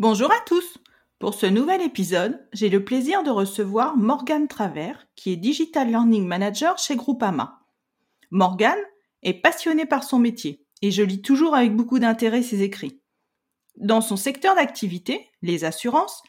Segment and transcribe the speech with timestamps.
[0.00, 0.78] Bonjour à tous
[1.18, 6.26] Pour ce nouvel épisode, j'ai le plaisir de recevoir Morgane Travers, qui est Digital Learning
[6.26, 7.60] Manager chez Groupama.
[8.30, 8.80] Morgane
[9.22, 13.02] est passionnée par son métier et je lis toujours avec beaucoup d'intérêt ses écrits.
[13.76, 16.22] Dans son secteur d'activité, les assurances,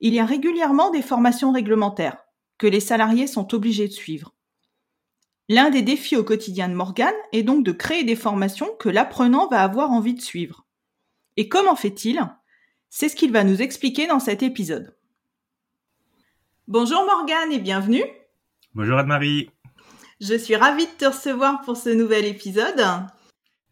[0.00, 2.16] il y a régulièrement des formations réglementaires
[2.56, 4.32] que les salariés sont obligés de suivre.
[5.50, 9.48] L'un des défis au quotidien de Morgane est donc de créer des formations que l'apprenant
[9.48, 10.66] va avoir envie de suivre.
[11.36, 12.26] Et comment fait-il?
[12.90, 14.94] C'est ce qu'il va nous expliquer dans cet épisode.
[16.68, 18.04] Bonjour Morgane et bienvenue.
[18.74, 19.50] Bonjour Anne-Marie.
[20.20, 22.82] Je suis ravie de te recevoir pour ce nouvel épisode.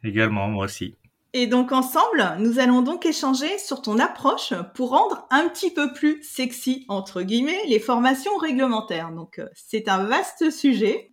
[0.05, 0.97] Également, moi aussi.
[1.33, 5.93] Et donc ensemble, nous allons donc échanger sur ton approche pour rendre un petit peu
[5.93, 9.13] plus sexy, entre guillemets, les formations réglementaires.
[9.13, 11.13] Donc euh, c'est un vaste sujet.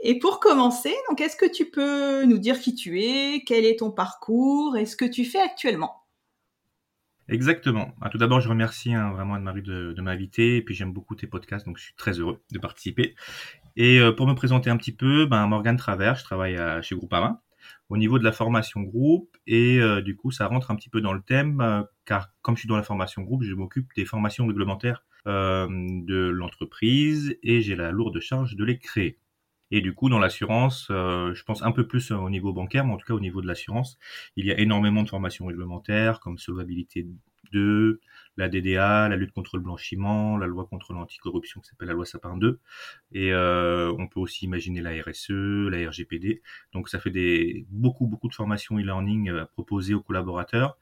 [0.00, 3.78] Et pour commencer, donc est-ce que tu peux nous dire qui tu es, quel est
[3.78, 6.07] ton parcours et ce que tu fais actuellement?
[7.28, 7.94] Exactement.
[8.00, 10.56] Ah, tout d'abord, je remercie hein, vraiment Anne-Marie de, m'inviter.
[10.56, 13.14] Et puis j'aime beaucoup tes podcasts, donc je suis très heureux de participer.
[13.76, 17.42] Et euh, pour me présenter un petit peu, ben, Morgane Travers, je travaille chez Groupama
[17.88, 21.00] au niveau de la formation groupe et euh, du coup ça rentre un petit peu
[21.00, 24.04] dans le thème euh, car comme je suis dans la formation groupe, je m'occupe des
[24.04, 29.18] formations réglementaires de l'entreprise et j'ai la lourde charge de les créer.
[29.70, 32.96] Et du coup, dans l'assurance, je pense un peu plus au niveau bancaire, mais en
[32.96, 33.98] tout cas au niveau de l'assurance,
[34.36, 37.06] il y a énormément de formations réglementaires comme solvabilité
[37.52, 38.00] 2,
[38.36, 42.04] la DDA, la lutte contre le blanchiment, la loi contre l'anticorruption qui s'appelle la loi
[42.04, 42.60] Sapin 2.
[43.12, 46.42] Et euh, on peut aussi imaginer la RSE, la RGPD.
[46.72, 50.78] Donc ça fait des beaucoup beaucoup de formations e-learning à proposer aux collaborateurs.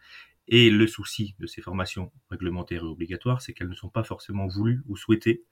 [0.49, 4.47] Et le souci de ces formations réglementaires et obligatoires, c'est qu'elles ne sont pas forcément
[4.47, 5.43] voulues ou souhaitées.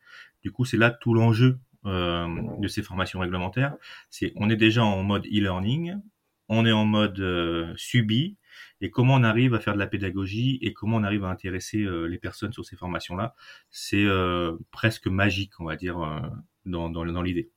[0.42, 2.26] Du coup, c'est là tout l'enjeu euh,
[2.58, 3.76] de ces formations réglementaires.
[4.10, 5.96] C'est on est déjà en mode e-learning,
[6.48, 8.36] on est en mode euh, subi,
[8.80, 11.78] et comment on arrive à faire de la pédagogie et comment on arrive à intéresser
[11.78, 13.34] euh, les personnes sur ces formations-là,
[13.70, 14.06] c'est
[14.70, 15.96] presque magique, on va dire,
[16.66, 17.50] dans, dans, dans l'idée.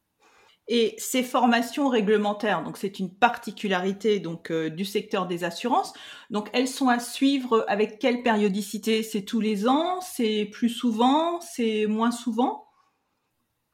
[0.70, 5.94] Et ces formations réglementaires, donc c'est une particularité donc du secteur des assurances.
[6.30, 9.02] Donc elles sont à suivre avec quelle périodicité?
[9.02, 10.02] C'est tous les ans?
[10.02, 11.40] C'est plus souvent?
[11.40, 12.66] C'est moins souvent?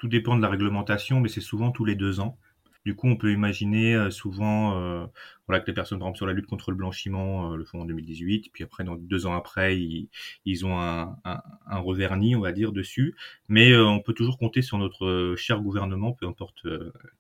[0.04, 2.38] Tout dépend de la réglementation, mais c'est souvent tous les deux ans.
[2.84, 5.06] Du coup, on peut imaginer euh, souvent euh,
[5.48, 8.50] que les personnes, par sur la lutte contre le blanchiment, euh, le font en 2018,
[8.52, 11.42] puis après, deux ans après, ils, ont un, un,
[12.36, 13.16] on va dire, dessus.
[13.48, 16.68] Mais on peut toujours compter sur notre cher gouvernement, peu importe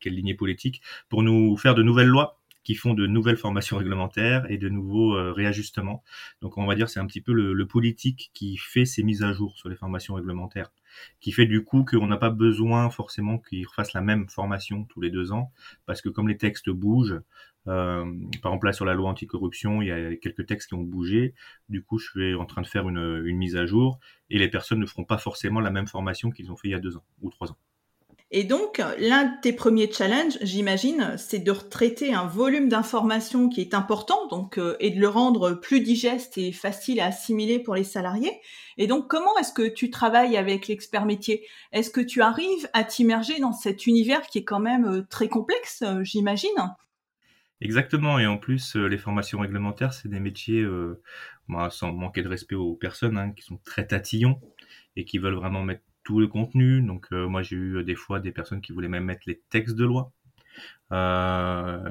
[0.01, 4.49] quelle lignée politique, pour nous faire de nouvelles lois qui font de nouvelles formations réglementaires
[4.49, 6.03] et de nouveaux réajustements.
[6.41, 9.23] Donc on va dire c'est un petit peu le, le, politique qui fait ces mises
[9.23, 10.71] à jour sur les formations réglementaires
[11.19, 15.01] qui fait du coup qu'on n'a pas besoin forcément qu'ils refassent la même formation tous
[15.01, 15.51] les deux ans,
[15.85, 17.21] parce que comme les textes bougent,
[17.67, 18.05] euh,
[18.41, 21.33] par exemple là sur la loi anticorruption, il y a quelques textes qui ont bougé,
[21.69, 24.49] du coup je suis en train de faire une, une mise à jour, et les
[24.49, 26.97] personnes ne feront pas forcément la même formation qu'ils ont fait il y a deux
[26.97, 27.57] ans ou trois ans.
[28.35, 33.61] Et donc, l'un de tes premiers challenges, j'imagine, c'est de retraiter un volume d'informations qui
[33.61, 37.75] est important, donc, euh, et de le rendre plus digeste et facile à assimiler pour
[37.75, 38.41] les salariés.
[38.79, 41.45] Et donc, comment est-ce que tu travailles avec l'expert métier?
[41.73, 45.29] Est-ce que tu arrives à t'immerger dans cet univers qui est quand même euh, très
[45.29, 46.49] complexe, euh, j'imagine?
[47.61, 50.65] Exactement, et en plus, les formations réglementaires, c'est des métiers,
[51.47, 54.41] bah, sans manquer de respect aux personnes, hein, qui sont très tatillons
[54.97, 56.81] et qui veulent vraiment mettre tout le contenu.
[56.81, 59.75] Donc euh, moi j'ai eu des fois des personnes qui voulaient même mettre les textes
[59.75, 60.11] de loi.
[60.93, 61.89] Euh,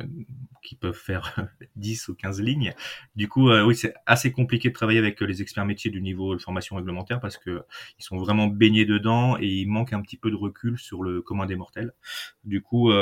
[0.62, 1.34] qui peuvent faire
[1.76, 2.72] 10 ou 15 lignes.
[3.16, 6.36] Du coup, euh, oui, c'est assez compliqué de travailler avec les experts métiers du niveau
[6.36, 7.64] de formation réglementaire parce que
[7.98, 11.20] ils sont vraiment baignés dedans et il manque un petit peu de recul sur le
[11.20, 11.92] commun des mortels.
[12.44, 12.92] Du coup,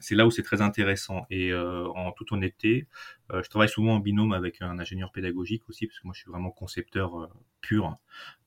[0.00, 1.26] c'est là où c'est très intéressant.
[1.30, 2.88] Et en toute honnêteté,
[3.32, 6.30] je travaille souvent en binôme avec un ingénieur pédagogique aussi parce que moi je suis
[6.30, 7.30] vraiment concepteur
[7.66, 7.96] pur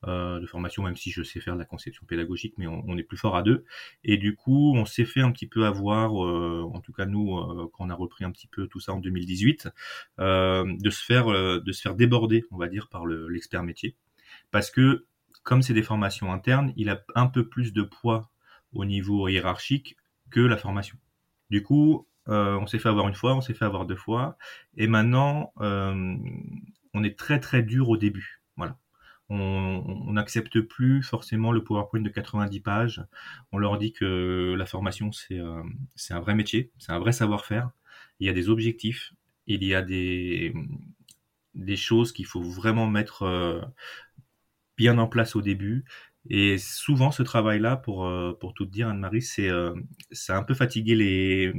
[0.08, 3.04] euh, de formation, même si je sais faire de la conception pédagogique, mais on, est
[3.04, 3.66] plus fort à deux.
[4.06, 7.70] Et du coup, on s'est fait un petit peu avoir, euh, en cas nous, euh,
[7.74, 9.70] quand on a repris un petit peu tout ça en 2018,
[10.18, 13.96] de se faire de se faire déborder, on va dire, par l'expert métier,
[14.52, 15.06] parce que
[15.44, 18.30] comme c'est des formations internes, il a un peu plus de poids
[18.74, 19.98] au niveau hiérarchique
[20.30, 20.98] que la formation.
[21.50, 24.38] Du coup, on s'est fait avoir une fois, on s'est fait avoir deux fois,
[24.78, 28.39] et maintenant, on est très très dur au début.
[29.30, 33.04] On n'accepte plus forcément le PowerPoint de 90 pages.
[33.52, 35.62] On leur dit que la formation, c'est euh,
[36.10, 37.70] un vrai métier, c'est un vrai savoir-faire.
[38.20, 39.14] Il y a des objectifs,
[39.46, 40.54] il y a des,
[41.54, 43.62] des choses qu'il faut vraiment mettre euh,
[44.78, 45.86] bien en place au début.
[46.30, 49.50] Et souvent, ce travail-là, pour, euh, pour tout dire, Anne-Marie, c'est
[50.12, 51.54] ça a un peu fatigué les,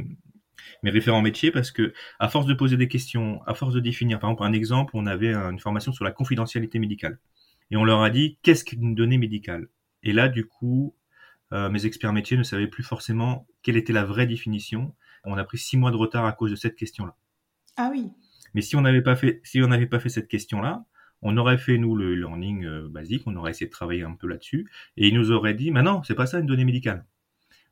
[0.82, 4.18] mes référents métiers parce que à force de poser des questions, à force de définir,
[4.18, 7.18] par exemple un exemple, on avait une formation sur la confidentialité médicale
[7.70, 9.68] et on leur a dit qu'est-ce qu'une donnée médicale?
[10.02, 10.94] Et là, du coup,
[11.52, 14.94] euh, mes experts métiers ne savaient plus forcément quelle était la vraie définition.
[15.24, 17.16] On a pris six mois de retard à cause de cette question-là.
[17.76, 18.10] Ah oui.
[18.54, 20.84] Mais si on n'avait pas fait, si on n'avait pas fait cette question-là,
[21.22, 24.26] on aurait fait nous le learning euh, basique, on aurait essayé de travailler un peu
[24.26, 27.04] là-dessus, et ils nous auraient dit, mais non, c'est pas ça une donnée médicale.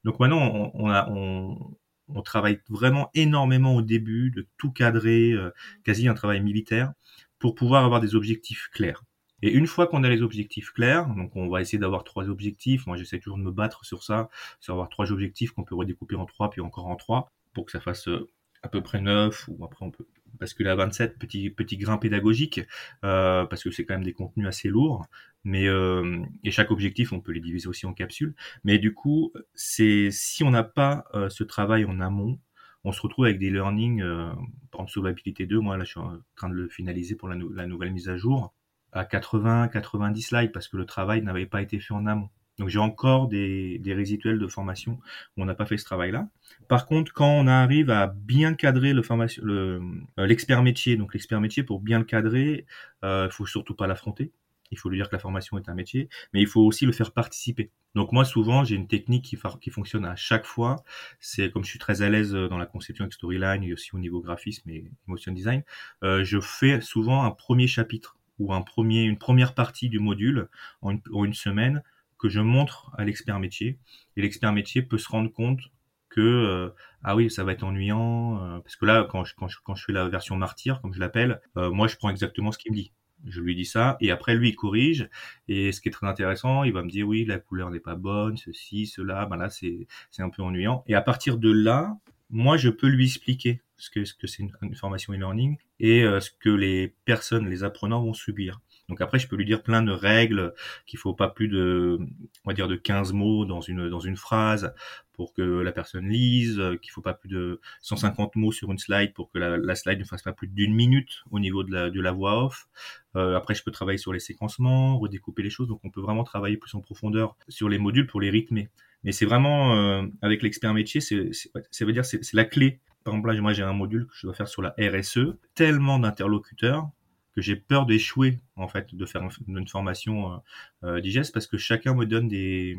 [0.04, 1.76] Donc maintenant, on, a, on,
[2.08, 5.50] on travaille vraiment énormément au début de tout cadrer, euh,
[5.82, 6.92] quasi un travail militaire,
[7.38, 9.02] pour pouvoir avoir des objectifs clairs.
[9.43, 12.87] Et une fois qu'on a les objectifs clairs, donc on va essayer d'avoir trois objectifs.
[12.87, 14.29] Moi, j'essaie toujours de me battre sur ça,
[14.61, 17.73] sur avoir trois objectifs qu'on peut redécouper en trois, puis encore en trois, pour que
[17.73, 18.29] ça fasse euh,
[18.62, 20.06] à peu près neuf, ou après on peut
[20.38, 22.61] basculer à 27, petit, petit grain pédagogique,
[23.05, 25.06] euh, parce que c'est quand même des contenus assez lourds.
[25.44, 28.35] Mais euh, et chaque objectif, on peut les diviser aussi en capsules.
[28.64, 32.38] Mais du coup, c'est si on n'a pas euh, ce travail en amont,
[32.85, 34.31] on se retrouve avec des learnings, euh,
[34.70, 37.37] par exemple Solvabilité 2, moi là je suis en train de le finaliser pour la,
[37.55, 38.55] la nouvelle mise à jour,
[38.93, 42.31] à 80, 90 slides, parce que le travail n'avait pas été fait en amont.
[42.58, 44.99] Donc j'ai encore des, des, résiduels de formation
[45.37, 46.29] où on n'a pas fait ce travail-là.
[46.67, 49.81] Par contre, quand on arrive à bien cadrer le formation, euh,
[50.17, 52.67] l'expert métier, donc l'expert métier pour bien le cadrer,
[53.05, 54.32] euh, il faut surtout pas l'affronter.
[54.70, 56.93] Il faut lui dire que la formation est un métier, mais il faut aussi le
[56.93, 57.70] faire participer.
[57.94, 60.82] Donc moi souvent j'ai une technique qui, qui fonctionne à chaque fois.
[61.20, 63.99] C'est comme je suis très à l'aise dans la conception avec storyline et aussi au
[63.99, 65.62] niveau graphisme et motion design,
[66.02, 70.49] euh, je fais souvent un premier chapitre ou un premier, une première partie du module
[70.82, 71.82] en une, semaine
[72.19, 73.79] que je montre à l'expert métier.
[74.17, 75.61] Et l'expert métier peut se rendre compte
[76.08, 76.70] que euh,
[77.05, 79.75] ah oui ça va être ennuyant euh, parce que là quand je, quand je quand
[79.75, 82.73] je fais la version martyr comme je l'appelle euh, moi je prends exactement ce qu'il
[82.73, 82.93] me dit.
[83.26, 85.11] Je lui dis ça et après lui il corrige
[85.49, 87.94] et ce qui est très intéressant il va me dire oui la couleur n'est pas
[87.94, 90.82] bonne ceci cela ben là c'est c'est un peu ennuyant.
[90.87, 91.94] Et à partir de là
[92.31, 96.30] moi je peux lui expliquer ce que ce que c'est une, formation e-learning et ce
[96.30, 99.92] que les personnes les apprenants vont subir donc après, je peux lui dire plein de
[99.92, 100.54] règles,
[100.86, 101.98] qu'il faut pas plus de,
[102.44, 104.72] on va dire, de 15 mots dans une, dans une phrase
[105.12, 109.12] pour que la personne lise, qu'il faut pas plus de 150 mots sur une slide
[109.12, 112.44] pour que la, slide ne fasse pas plus d'une minute au niveau de la, voix
[112.44, 112.69] off.
[113.16, 115.69] Euh, après, je peux travailler sur les séquencements, redécouper les choses.
[115.69, 118.70] Donc, on peut vraiment travailler plus en profondeur sur les modules pour les rythmer.
[119.04, 122.80] Mais c'est vraiment, euh, avec l'expert métier, ça veut dire c'est la clé.
[123.04, 125.36] Par exemple, là, moi, j'ai un module que je dois faire sur la RSE.
[125.54, 126.90] Tellement d'interlocuteurs
[127.38, 130.36] que j'ai peur d'échouer en fait de faire une formation euh,
[130.82, 132.76] euh, digeste parce que chacun me donne des,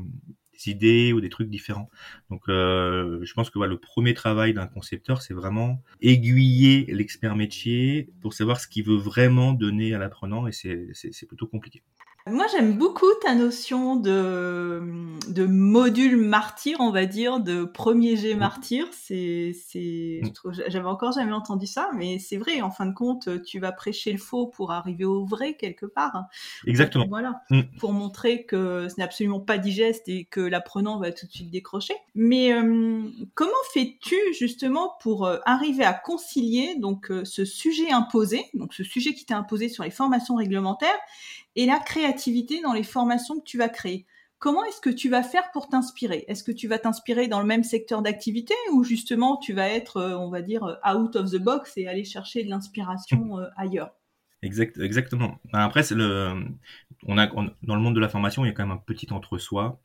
[0.65, 1.89] idées ou des trucs différents.
[2.29, 8.09] Donc euh, je pense que le premier travail d'un concepteur c'est vraiment aiguiller l'expert métier
[8.21, 11.81] pour savoir ce qu'il veut vraiment donner à l'apprenant et c'est plutôt compliqué.
[12.29, 14.81] Moi, j'aime beaucoup ta notion de,
[15.29, 18.39] de module martyr, on va dire, de premier jet mmh.
[18.39, 18.87] martyr.
[18.91, 20.51] C'est, c'est, mmh.
[20.67, 22.61] j'avais encore jamais entendu ça, mais c'est vrai.
[22.61, 26.25] En fin de compte, tu vas prêcher le faux pour arriver au vrai quelque part.
[26.65, 27.05] Exactement.
[27.09, 27.41] voilà.
[27.49, 27.61] Mmh.
[27.79, 31.49] Pour montrer que ce n'est absolument pas digeste et que l'apprenant va tout de suite
[31.49, 31.93] décrocher.
[32.15, 33.03] Mais euh,
[33.33, 38.83] comment fais-tu justement pour euh, arriver à concilier donc euh, ce sujet imposé, donc ce
[38.83, 40.99] sujet qui t'est imposé sur les formations réglementaires
[41.55, 44.05] et la créativité dans les formations que tu vas créer.
[44.37, 46.23] Comment est-ce que tu vas faire pour t'inspirer?
[46.29, 49.97] Est-ce que tu vas t'inspirer dans le même secteur d'activité ou justement tu vas être,
[49.97, 53.47] euh, on va dire, euh, out of the box et aller chercher de l'inspiration euh,
[53.57, 53.91] ailleurs?
[54.41, 55.37] Exact, exactement.
[55.51, 56.33] Ben, après, c'est le,
[57.05, 59.11] on a, dans le monde de la formation, il y a quand même un petit
[59.11, 59.81] entre-soi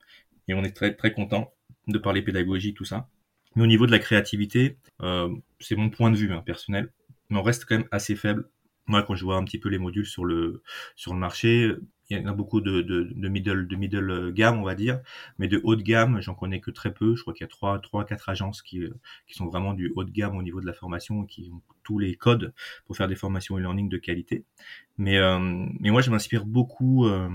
[0.46, 1.52] et on est très très content
[1.88, 3.08] de parler pédagogie, tout ça.
[3.56, 5.28] Mais au niveau de la créativité, euh,
[5.60, 6.92] c'est mon point de vue hein, personnel,
[7.30, 8.48] mais on reste quand même assez faible
[8.86, 10.62] moi, quand je vois un petit peu les modules sur le
[10.96, 11.72] sur le marché,
[12.10, 15.00] il y en a beaucoup de, de, middle de middle gamme, on va dire,
[15.38, 17.16] mais de haut de gamme, j'en connais que très peu.
[17.16, 18.82] Je crois qu'il y a trois trois quatre agences qui
[19.26, 21.62] qui sont vraiment du haut de gamme au niveau de la formation et qui ont
[21.82, 22.52] tous les codes
[22.86, 24.44] pour faire des formations e-learning de qualité.
[24.98, 25.38] Mais euh,
[25.80, 27.06] mais moi, je m'inspire beaucoup.
[27.06, 27.28] Euh,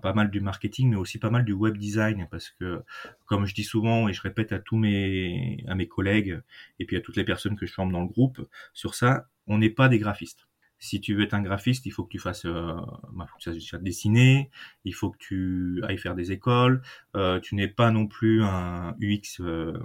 [0.00, 2.82] pas mal du marketing, mais aussi pas mal du web design, parce que,
[3.26, 6.40] comme je dis souvent et je répète à tous mes à mes collègues
[6.78, 8.40] et puis à toutes les personnes que je forme dans le groupe
[8.72, 10.46] sur ça, on n'est pas des graphistes
[10.82, 12.74] si tu veux être un graphiste, il faut que tu fasses, euh,
[13.12, 14.50] bah, faut que tu fasses dessiner,
[14.84, 16.82] il faut que tu ailles faire des écoles.
[17.14, 19.78] Euh, tu n'es pas non plus un UX, euh,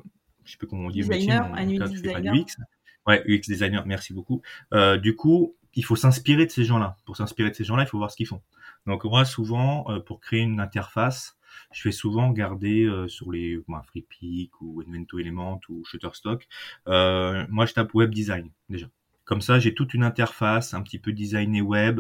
[0.44, 2.34] je sais pas comment on dit, designer, métier, un UX designer.
[2.34, 2.58] UX.
[3.06, 4.42] Ouais, UX designer, merci beaucoup.
[4.74, 6.98] Euh, du coup, il faut s'inspirer de ces gens-là.
[7.06, 8.42] Pour s'inspirer de ces gens-là, il faut voir ce qu'ils font.
[8.88, 11.38] Donc moi, souvent, euh, pour créer une interface,
[11.72, 16.48] je fais souvent garder euh, sur les bah, FreePic ou Invento Element ou Shutterstock.
[16.88, 18.88] Euh, moi, je tape web design déjà.
[19.28, 22.00] Comme ça, j'ai toute une interface un petit peu designée web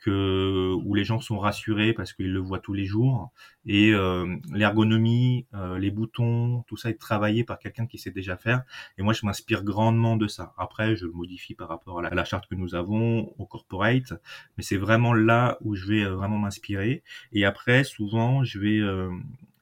[0.00, 3.32] que où les gens sont rassurés parce qu'ils le voient tous les jours.
[3.64, 8.36] Et euh, l'ergonomie, euh, les boutons, tout ça est travaillé par quelqu'un qui sait déjà
[8.36, 8.62] faire.
[8.98, 10.52] Et moi je m'inspire grandement de ça.
[10.58, 14.12] Après je le modifie par rapport à la, charte que nous avons au corporate,
[14.58, 17.02] mais c'est vraiment là où je vais euh, vraiment m'inspirer.
[17.32, 18.80] Et après souvent je vais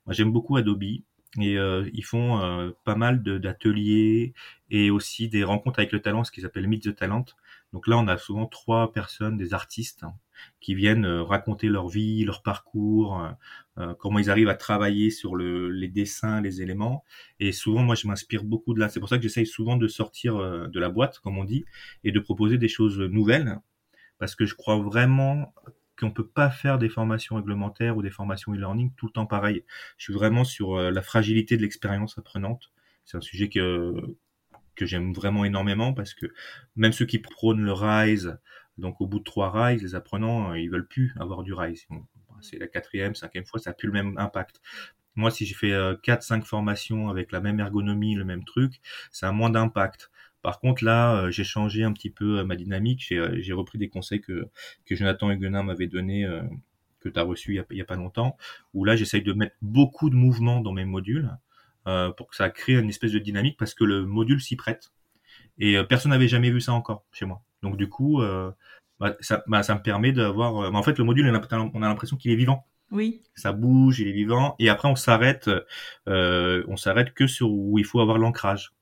[0.08, 0.82] j'aime beaucoup Adobe
[1.40, 4.32] et euh, ils font euh, pas mal d'ateliers
[4.70, 7.24] et aussi des rencontres avec le talent, ce qu'ils appellent Meet the Talent.
[7.72, 10.14] Donc là, on a souvent trois personnes, des artistes, hein,
[10.60, 13.22] qui viennent euh, raconter leur vie, leur parcours,
[13.98, 17.04] comment ils arrivent à travailler sur le, les dessins, les éléments.
[17.40, 18.88] Et souvent, moi, je m'inspire beaucoup de là.
[18.88, 21.66] C'est pour ça que j'essaye souvent de sortir de la boîte, comme on dit,
[22.02, 23.60] et de proposer des choses nouvelles,
[24.18, 25.52] parce que je crois vraiment
[25.98, 29.64] qu'on peut pas faire des formations réglementaires ou des formations e-learning tout le temps pareil.
[29.96, 32.70] Je suis vraiment sur euh, la fragilité de l'expérience apprenante.
[33.04, 33.94] C'est un sujet que
[34.76, 36.26] que j'aime vraiment énormément parce que
[36.76, 38.38] même ceux qui prônent le RISE,
[38.78, 41.86] donc au bout de trois RISE, les apprenants, euh, ils veulent plus avoir du RISE.
[42.42, 44.60] c'est la quatrième, cinquième fois, ça n'a plus le même impact.
[45.16, 48.80] Moi, si j'ai fait euh, quatre, cinq formations avec la même ergonomie, le même truc,
[49.10, 50.10] ça a moins d'impact.
[50.46, 53.04] Par contre, là, euh, j'ai changé un petit peu euh, ma dynamique.
[53.08, 54.48] J'ai euh, repris des conseils que,
[54.84, 56.24] que Jonathan Huguenin m'avait donné,
[57.00, 58.36] que tu as reçu il n'y a, pas longtemps,
[58.72, 61.36] où là, j'essaye de mettre beaucoup de mouvements dans mes modules
[61.84, 64.92] pour que ça crée une espèce de dynamique parce que le module s'y prête.
[65.58, 67.42] Et personne n'avait jamais vu ça encore chez moi.
[67.62, 68.22] Donc du coup,
[69.00, 70.70] bah, ça, bah, ça, me permet d'avoir...
[70.70, 72.64] Bah, en fait, le module, on a l'impression qu'il est vivant.
[72.92, 73.20] Oui.
[73.34, 74.54] Ça bouge, il est vivant.
[74.60, 75.50] Et après, on s'arrête,
[76.06, 78.75] on s'arrête que sur où il faut avoir l'ancrage.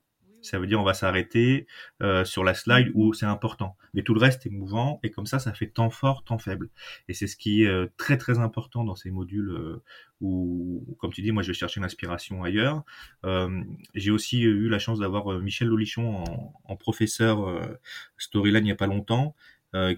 [0.44, 1.66] Ça veut dire on va s'arrêter
[2.02, 3.76] euh, sur la slide où c'est important.
[3.94, 6.70] Mais tout le reste est mouvant et comme ça, ça fait temps fort, temps faible.
[7.08, 9.82] Et c'est ce qui est euh, très très important dans ces modules euh,
[10.20, 12.82] où, comme tu dis, moi je vais chercher l'inspiration ailleurs.
[13.94, 16.24] J'ai aussi eu la chance d'avoir Michel Lolichon
[16.64, 17.78] en, professeur
[18.16, 19.34] Storyline il n'y a pas longtemps.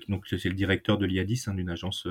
[0.08, 2.08] donc c'est le directeur de l'IADIS, hein, d'une agence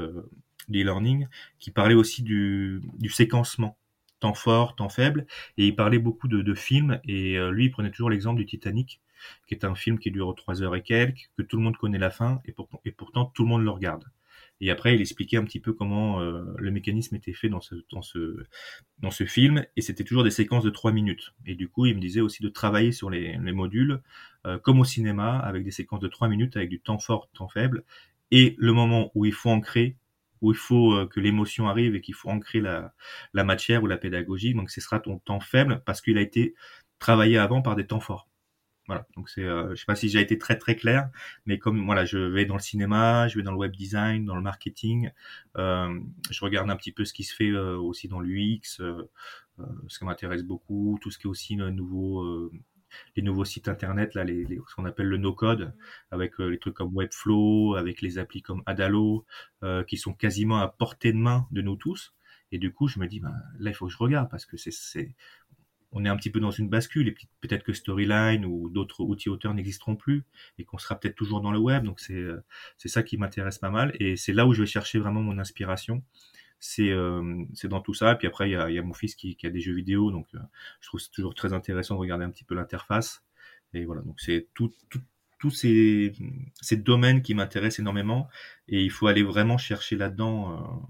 [0.69, 1.27] d'e-learning,
[1.59, 3.77] qui parlait aussi du, du séquencement
[4.25, 5.27] temps fort, temps faible,
[5.59, 8.99] et il parlait beaucoup de, films, et euh, lui, il prenait toujours l'exemple du Titanic,
[9.47, 11.99] qui est un film qui dure trois heures et quelques, que tout le monde connaît
[11.99, 12.51] la fin, et,
[12.91, 14.05] pourtant tout le monde le regarde.
[14.61, 17.75] Et après, il expliquait un petit peu comment euh, le mécanisme était fait dans ce,
[17.91, 18.45] dans ce,
[18.97, 21.35] dans ce film, et c'était toujours des séquences de trois minutes.
[21.45, 24.01] Et du coup, il me disait aussi de travailler sur les, modules,
[24.47, 27.49] euh, comme au cinéma, avec des séquences de trois minutes, avec du temps fort, temps
[27.49, 27.83] faible,
[28.31, 29.97] et le moment où il faut ancrer
[30.45, 32.93] où il faut euh, que l'émotion arrive et qu'il faut ancrer la,
[33.33, 34.53] matière ou la pédagogie.
[34.53, 36.53] Donc ce sera ton temps faible parce qu'il a été
[36.99, 38.29] travaillé avant par des temps forts.
[38.87, 39.07] Voilà.
[39.15, 41.09] Donc c'est, euh, je sais pas si j'ai été très très clair,
[41.47, 44.35] mais comme voilà, je vais dans le cinéma, je vais dans le web design, dans
[44.35, 45.09] le marketing,
[45.57, 45.99] euh,
[46.29, 48.59] je regarde un petit peu ce qui se fait aussi dans l'UX,
[49.87, 52.51] ce qui m'intéresse beaucoup, tout ce qui est aussi nouveau
[53.15, 55.73] les nouveaux sites internet, là, les, ce qu'on appelle le no-code,
[56.11, 59.25] avec euh, les trucs comme Webflow, avec les applis comme Adalo,
[59.63, 62.13] euh, qui sont quasiment à portée de main de nous tous.
[62.51, 64.57] Et du coup, je me dis, ben, là, il faut que je regarde parce que
[64.57, 65.15] c'est,
[65.91, 69.29] on est un petit peu dans une bascule et peut-être que Storyline ou d'autres outils
[69.29, 70.23] auteurs n'existeront plus
[70.57, 71.83] et qu'on sera peut-être toujours dans le web.
[71.83, 72.43] Donc c'est, euh,
[72.77, 75.39] c'est ça qui m'intéresse pas mal et c'est là où je vais chercher vraiment mon
[75.39, 76.03] inspiration
[76.59, 78.13] c'est euh, c'est dans tout ça.
[78.13, 79.73] Et puis après, il y a, y a, mon fils qui, qui, a des jeux
[79.73, 80.39] vidéo, donc euh,
[80.81, 83.23] je trouve c'est toujours très intéressant de regarder un petit peu l'interface.
[83.73, 85.01] Et voilà, donc c'est tout, tout,
[85.39, 86.13] tous ces,
[86.61, 88.27] ces domaines qui m'intéressent énormément.
[88.67, 90.53] Et il faut aller vraiment chercher là-dedans.
[90.53, 90.87] Euh,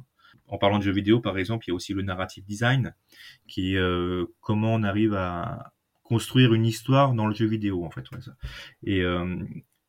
[0.47, 2.93] en parlant de jeux vidéo, par exemple, il y a aussi le narrative design,
[3.47, 3.81] qui est
[4.41, 8.11] comment on arrive à construire une histoire dans le jeu vidéo, en fait.
[8.11, 8.35] Ouais, ça.
[8.83, 9.03] Et,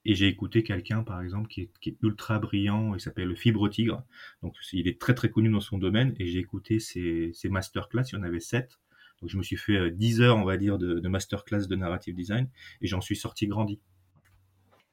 [0.07, 4.05] et j'ai écouté quelqu'un, par exemple, qui est, ultra brillant, il s'appelle le Fibre Tigre.
[4.41, 6.15] Donc, il est très, très connu dans son domaine.
[6.19, 8.79] Et j'ai écouté ses, ses masterclass, il y en avait sept.
[9.21, 12.15] Donc, je me suis fait 10 heures, on va dire, de, de masterclass de narrative
[12.15, 12.49] design.
[12.81, 13.81] Et j'en suis sorti grandi.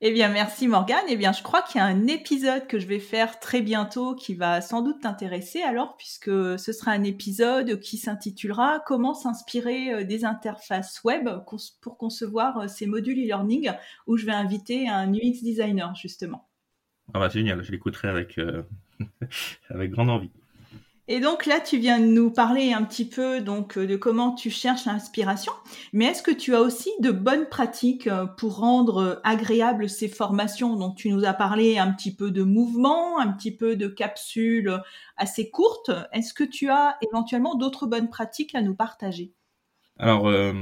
[0.06, 1.06] Eh bien, merci Morgane.
[1.08, 4.16] Eh bien, je crois qu'il y a un épisode que je vais faire très bientôt
[4.16, 6.26] qui va sans doute t'intéresser alors, puisque
[6.60, 11.30] ce sera un épisode qui s'intitulera Comment s'inspirer euh, des interfaces web
[11.80, 13.72] pour concevoir euh, ces modules e-learning,
[14.06, 16.50] où je vais inviter un UX designer, justement.
[17.14, 18.64] Ah bah, génial, je l'écouterai avec, euh,
[19.70, 20.32] avec grande envie.
[21.10, 24.32] Et donc là, tu viens de nous parler un petit peu donc euh, de comment
[24.32, 25.52] tu cherches l'inspiration,
[25.92, 30.08] mais est-ce que tu as aussi de bonnes pratiques euh, pour rendre euh, agréables ces
[30.08, 30.78] formations?
[30.78, 34.82] Donc tu nous as parlé un petit peu de mouvement, un petit peu de capsules
[35.18, 35.92] assez courtes.
[36.14, 39.34] Est-ce que tu as éventuellement d'autres bonnes pratiques à nous partager?
[40.00, 40.54] Alors euh,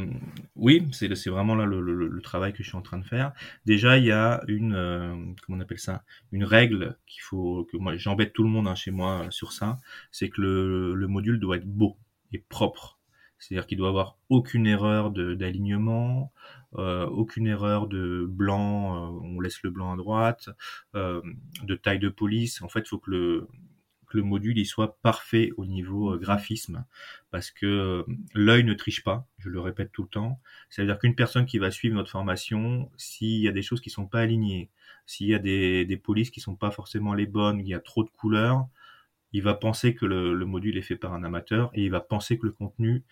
[0.56, 3.32] oui, c'est vraiment là le, travail que je suis en train de faire.
[3.66, 7.78] Déjà, il y a une euh, comment on appelle ça, une règle qu'il faut que
[7.78, 9.80] moi j'embête tout le monde hein, chez moi sur ça,
[10.12, 11.98] c'est que le, module doit être beau
[12.34, 13.00] et propre.
[13.40, 16.32] C'est-à-dire qu'il doit avoir aucune erreur d'alignement,
[16.76, 20.50] euh, aucune erreur de blanc, on laisse le blanc à droite,
[20.94, 22.62] de taille de police.
[22.62, 23.48] En fait, il faut que le,
[24.18, 26.86] le module il soit parfait au niveau euh, graphisme
[27.32, 28.04] parce que euh,
[28.34, 30.40] l'œil ne triche pas, je le répète tout le temps.
[30.70, 34.08] C'est-à-dire qu'une personne qui va suivre notre formation, s'il y a des choses qui sont
[34.08, 34.70] pas alignées,
[35.06, 37.80] s'il y a des, des polices qui sont pas forcément les bonnes, il y a
[37.80, 38.68] trop de couleurs,
[39.34, 42.38] il va penser que le, module est fait par un amateur et il va penser
[42.38, 43.04] que le contenu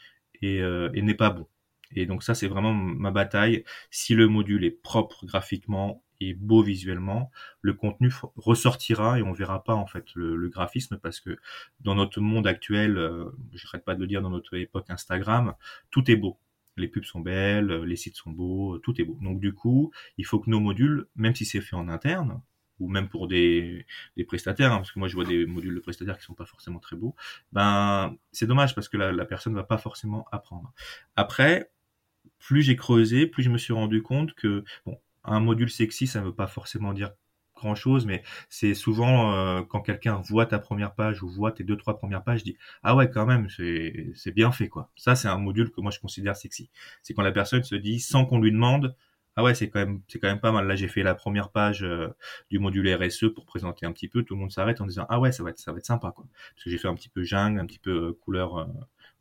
[0.42, 1.48] est, euh, n'est pas bon.
[1.96, 3.64] Et donc ça, c'est vraiment ma bataille.
[3.90, 9.64] Si le module est propre graphiquement, et beau visuellement, le contenu ressortira et on verra
[9.64, 11.38] pas en fait le, graphisme parce que
[11.82, 15.54] dans notre monde actuel, euh, je n'arrête pas de le dire dans notre époque Instagram,
[15.92, 16.38] tout est beau.
[16.78, 19.18] Les pubs sont belles, les sites sont beaux, tout est beau.
[19.22, 22.42] Donc du coup, il faut que nos modules, même si c'est fait en interne,
[22.80, 23.86] ou même pour des,
[24.16, 26.46] des prestataires, hein, parce que moi je vois des modules de prestataires qui sont pas
[26.46, 27.16] forcément très beaux,
[27.52, 30.74] ben c'est dommage parce que la, la personne va pas forcément apprendre.
[31.18, 31.72] Après,
[32.40, 36.20] plus j'ai creusé, plus je me suis rendu compte que bon, un module sexy, ça
[36.22, 37.12] ne veut pas forcément dire
[37.60, 41.64] grand chose, mais c'est souvent euh, quand quelqu'un voit ta première page ou voit tes
[41.64, 44.90] deux trois premières pages, dit ah ouais quand même c'est bien fait quoi.
[44.96, 46.70] Ça c'est un module que moi je considère sexy.
[47.04, 48.96] C'est quand la personne se dit sans qu'on lui demande
[49.36, 50.68] ah ouais c'est quand même pas mal.
[50.68, 52.10] Là j'ai fait la première page euh,
[52.50, 55.20] du module RSE pour présenter un petit peu, tout le monde s'arrête en disant ah
[55.20, 56.26] ouais ça va être ça va être sympa quoi.
[56.56, 58.70] Parce que j'ai fait un petit peu jungle, un petit peu euh, couleur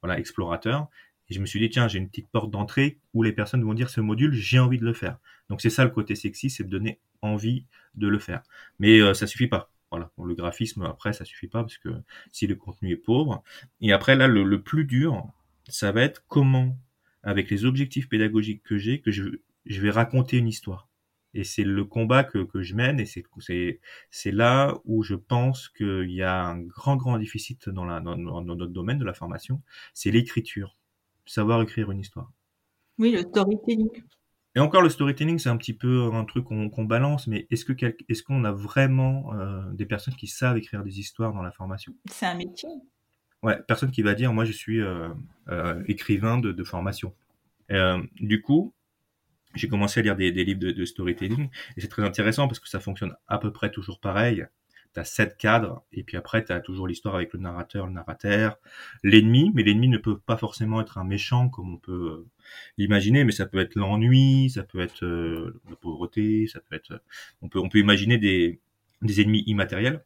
[0.00, 0.88] voilà explorateur
[1.30, 3.74] et je me suis dit, tiens, j'ai une petite porte d'entrée où les personnes vont
[3.74, 5.18] dire ce module, j'ai envie de le faire.
[5.50, 8.42] Donc c'est ça le côté sexy, c'est de donner envie de le faire.
[8.78, 9.70] Mais euh, ça suffit pas.
[9.90, 11.88] Voilà, le graphisme après ça suffit pas parce que
[12.30, 13.42] si le contenu est pauvre.
[13.80, 15.26] Et après là, le, plus dur,
[15.68, 16.78] ça va être comment,
[17.22, 19.24] avec les objectifs pédagogiques que j'ai, que je,
[19.66, 20.88] je vais raconter une histoire.
[21.34, 23.24] Et c'est le combat que, que je mène et c'est
[24.10, 28.16] c'est là où je pense qu'il y a un grand grand déficit dans, la, dans
[28.16, 29.62] notre domaine de la formation,
[29.92, 30.78] c'est l'écriture
[31.30, 32.32] savoir écrire une histoire.
[32.98, 33.88] Oui, le storytelling.
[34.54, 37.72] Et encore, le storytelling, c'est un petit peu un truc qu'on balance, mais est-ce que
[38.08, 41.94] est-ce qu'on a vraiment euh, des personnes qui savent écrire des histoires dans la formation?
[42.10, 42.70] C'est un métier.
[43.42, 45.10] Ouais, personne qui va dire, moi, je suis euh,
[45.48, 47.14] euh, écrivain de, formation.
[48.18, 48.74] du coup,
[49.54, 52.68] j'ai commencé à lire des, livres de, de, storytelling, et c'est très intéressant parce que
[52.68, 54.44] ça fonctionne à peu près toujours pareil
[54.98, 58.58] as sept cadres, et puis après, tu as toujours l'histoire avec le narrateur, le narrateur,
[59.02, 62.26] l'ennemi, mais l'ennemi ne peut pas forcément être un méchant comme on peut euh,
[62.76, 67.02] l'imaginer, mais ça peut être l'ennui, ça peut être euh, la pauvreté, ça peut être...
[67.42, 68.60] On peut, on peut imaginer des,
[69.02, 70.04] des ennemis immatériels.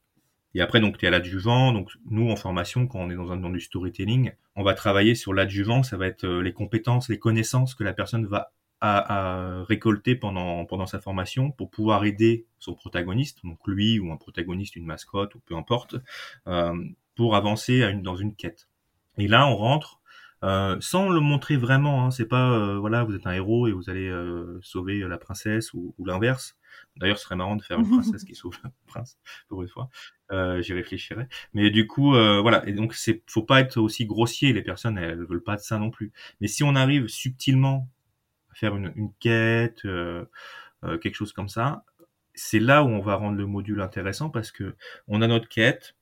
[0.55, 1.73] Et après, donc, tu es à l'adjuvant.
[1.73, 5.15] Donc, nous, en formation, quand on est dans un dans du storytelling, on va travailler
[5.15, 5.83] sur l'adjuvant.
[5.83, 8.53] Ça va être euh, les compétences, les connaissances que la personne va
[8.85, 14.17] à, récolter pendant, pendant sa formation pour pouvoir aider son protagoniste, donc lui ou un
[14.17, 15.97] protagoniste, une mascotte ou peu importe,
[16.49, 16.75] euh,
[17.15, 18.69] pour avancer à une, dans une quête.
[19.19, 20.01] Et là, on rentre
[20.43, 22.05] euh, sans le montrer vraiment.
[22.05, 25.19] Hein, c'est pas euh, voilà, vous êtes un héros et vous allez euh, sauver la
[25.19, 26.57] princesse ou, ou l'inverse.
[26.97, 29.19] D'ailleurs, ce serait marrant de faire une princesse qui sauve le prince
[29.49, 29.89] pour une fois.
[30.33, 31.29] Euh, J'y réfléchirai.
[31.55, 32.67] Mais du coup, euh, voilà.
[32.67, 34.53] Et donc, c'est faut pas être aussi grossier.
[34.53, 36.13] Les personnes, elles veulent pas de ça non plus.
[36.41, 37.89] Mais si on arrive subtilement
[38.55, 40.25] faire une, une quête, euh,
[40.85, 41.85] euh, quelque chose comme ça,
[42.35, 44.75] c'est là où on va rendre le module intéressant parce que
[45.09, 45.97] on a notre quête,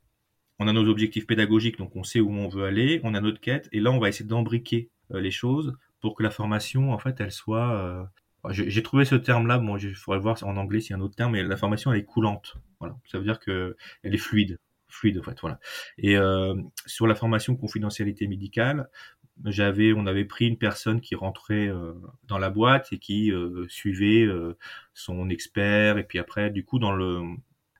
[0.59, 3.41] on a nos objectifs pédagogiques, donc on sait où on veut aller, on a notre
[3.41, 6.99] quête, et là on va essayer d'embriquer euh, les choses pour que la formation, en
[6.99, 8.11] fait, elle soit
[8.49, 9.59] j'ai trouvé ce terme-là.
[9.59, 11.93] Bon, il faudrait voir en anglais s'il y a un autre terme, mais la formation
[11.93, 12.57] elle est coulante.
[12.79, 14.59] Voilà, ça veut dire que elle est fluide,
[14.89, 15.39] fluide en fait.
[15.43, 15.61] Voilà.
[15.99, 16.17] Et
[16.87, 18.89] sur la formation confidentialité médicale,
[19.45, 21.93] j'avais, on avait pris une personne qui rentrait euh,
[22.25, 24.57] dans la boîte et qui euh, suivait euh,
[24.95, 25.99] son expert.
[25.99, 27.23] Et puis après, du coup, dans le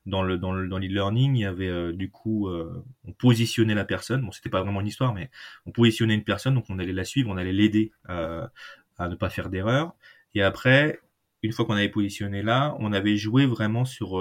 [0.07, 4.23] dans le dans le dans l'e-learning, il y avait du coup, on positionnait la personne.
[4.23, 5.31] Bon, c'était pas vraiment une histoire, mais
[5.67, 8.51] on positionnait une personne, donc on allait la suivre, on allait l'aider à
[8.99, 9.95] ne pas faire d'erreur.
[10.35, 11.01] Et après,
[11.43, 14.19] une fois qu'on avait positionné là, on avait joué vraiment sur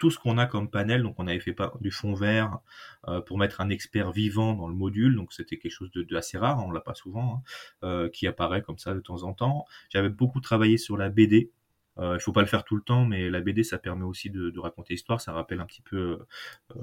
[0.00, 1.02] tout ce qu'on a comme panel.
[1.02, 2.58] Donc on avait fait du fond vert
[3.06, 5.14] euh, pour mettre un expert vivant dans le module.
[5.14, 8.62] Donc c'était quelque chose de, assez rare, on l'a pas souvent, hein, euh, qui apparaît
[8.62, 9.66] comme ça de temps en temps.
[9.90, 11.52] J'avais beaucoup travaillé sur la BD.
[11.98, 14.30] Euh, il faut pas le faire tout le temps, mais la BD, ça permet aussi
[14.30, 15.20] de, raconter l'histoire.
[15.20, 16.18] Ça rappelle un petit peu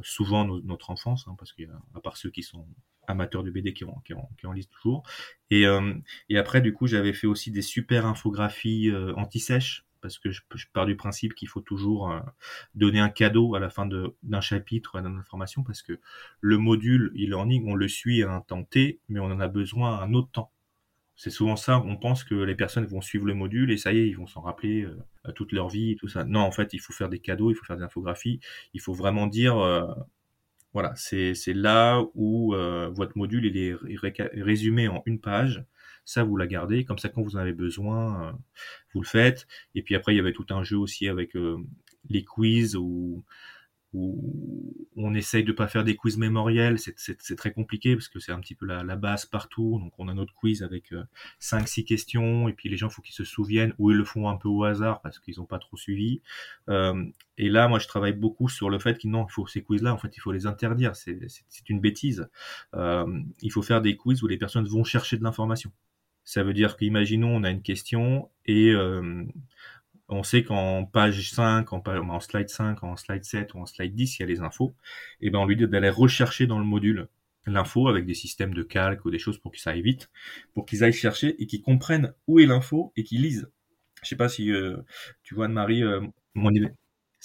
[0.04, 2.68] souvent notre enfance, hein, parce qu'il à part ceux qui sont
[3.08, 5.04] amateurs de BD qui en, qui qui en lisent toujours.
[5.50, 5.64] Et,
[6.30, 10.42] et après, du coup, j'avais fait aussi des super infographies anti-sèches parce que je,
[10.74, 12.20] pars du principe qu'il faut toujours euh,
[12.76, 16.00] donner un cadeau à la fin d'un chapitre d'une information, parce que
[16.42, 19.98] le module e-learning, on le suit à un temps T, mais on en a besoin
[19.98, 20.52] à un autre temps.
[21.16, 24.00] C'est souvent ça, on pense que les personnes vont suivre le module et ça y
[24.00, 26.24] est, ils vont s'en rappeler euh, toute leur vie et tout ça.
[26.24, 28.40] Non, en fait, il faut faire des cadeaux, il faut faire des infographies,
[28.74, 29.88] il faut vraiment dire, euh,
[30.74, 33.76] voilà, c'est là où votre module est
[34.40, 35.66] résumé en une page.
[36.08, 38.38] Ça, vous la gardez, comme ça, quand vous en avez besoin,
[38.94, 39.46] vous le faites.
[39.76, 41.34] Et puis après, il y avait tout un jeu aussi avec
[42.10, 43.24] les quiz où
[44.96, 48.40] on essaye de pas faire des quiz mémoriels, c'est très compliqué parce que c'est un
[48.40, 49.80] petit peu la, base partout.
[49.80, 50.92] Donc on a notre quiz avec
[51.40, 54.30] 5-6 euh, questions et puis les gens faut qu'ils se souviennent ou ils le font
[54.30, 56.22] un peu au hasard parce qu'ils n'ont pas trop suivi.
[56.70, 57.06] Euh,
[57.38, 59.94] et là, moi, je travaille beaucoup sur le fait qu'il non, il faut ces quiz-là,
[59.94, 60.96] en fait, il faut les interdire.
[60.96, 62.28] C'est une bêtise.
[62.74, 63.06] Euh,
[63.42, 65.72] il faut faire des quiz où les personnes vont chercher de l'information.
[66.28, 68.74] Ça veut dire qu'imaginons on a une question et
[70.10, 74.20] on sait qu'en page 5, en, slide 5, en slide 7 ou en slide 10,
[74.20, 74.76] il y a les infos.
[75.22, 77.08] Et ben on lui dit d'aller rechercher dans le module
[77.46, 80.10] l'info avec des systèmes de calque ou des choses pour que ça vite,
[80.54, 83.50] pour qu'ils aillent chercher et qu'ils comprennent où est l'info et qu'ils lisent.
[84.04, 84.78] Je sais pas si euh,
[85.24, 86.02] tu vois Anne-Marie euh,
[86.36, 86.72] mon idée.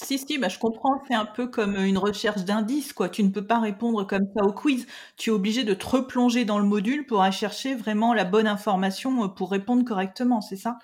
[0.02, 3.08] Si, si, bah, je comprends, c'est un peu comme une recherche d'indices, quoi.
[3.08, 4.86] Tu ne peux pas répondre comme ça au quiz.
[5.16, 8.48] Tu es obligé de te replonger dans le module pour aller chercher vraiment la bonne
[8.48, 10.78] information euh, pour répondre correctement, c'est ça?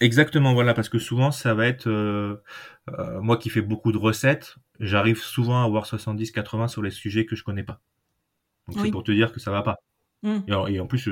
[0.00, 2.42] Exactement, voilà, parce que souvent ça va être euh,
[2.98, 7.26] euh, moi qui fais beaucoup de recettes, j'arrive souvent à avoir 70-80 sur les sujets
[7.26, 7.80] que je connais pas.
[8.66, 9.76] Donc c'est pour te dire que ça va pas.
[10.22, 10.38] Mmh.
[10.68, 11.08] Et, en plus,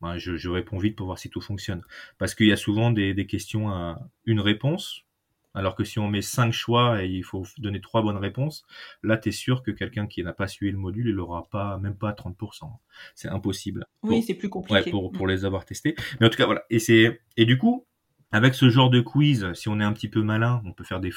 [0.00, 1.82] ben, je, je, réponds vite pour voir si tout fonctionne.
[2.18, 5.04] Parce qu'il y a souvent des, des questions à une réponse,
[5.54, 8.64] alors que si on met cinq choix et il faut donner trois bonnes réponses,
[9.02, 11.78] là, tu es sûr que quelqu'un qui n'a pas suivi le module, il n'aura pas,
[11.78, 12.70] même pas 30%.
[13.14, 13.86] C'est impossible.
[14.02, 14.90] Oui, c'est plus compliqué.
[14.90, 15.94] pour, pour les avoir testés.
[16.20, 16.62] Mais en tout cas, voilà.
[16.70, 17.86] Et c'est, et du coup,
[18.32, 21.00] avec ce genre de quiz, si on est un petit peu malin, on peut faire
[21.00, 21.12] des,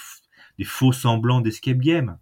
[0.57, 2.17] des faux semblants d'escape game.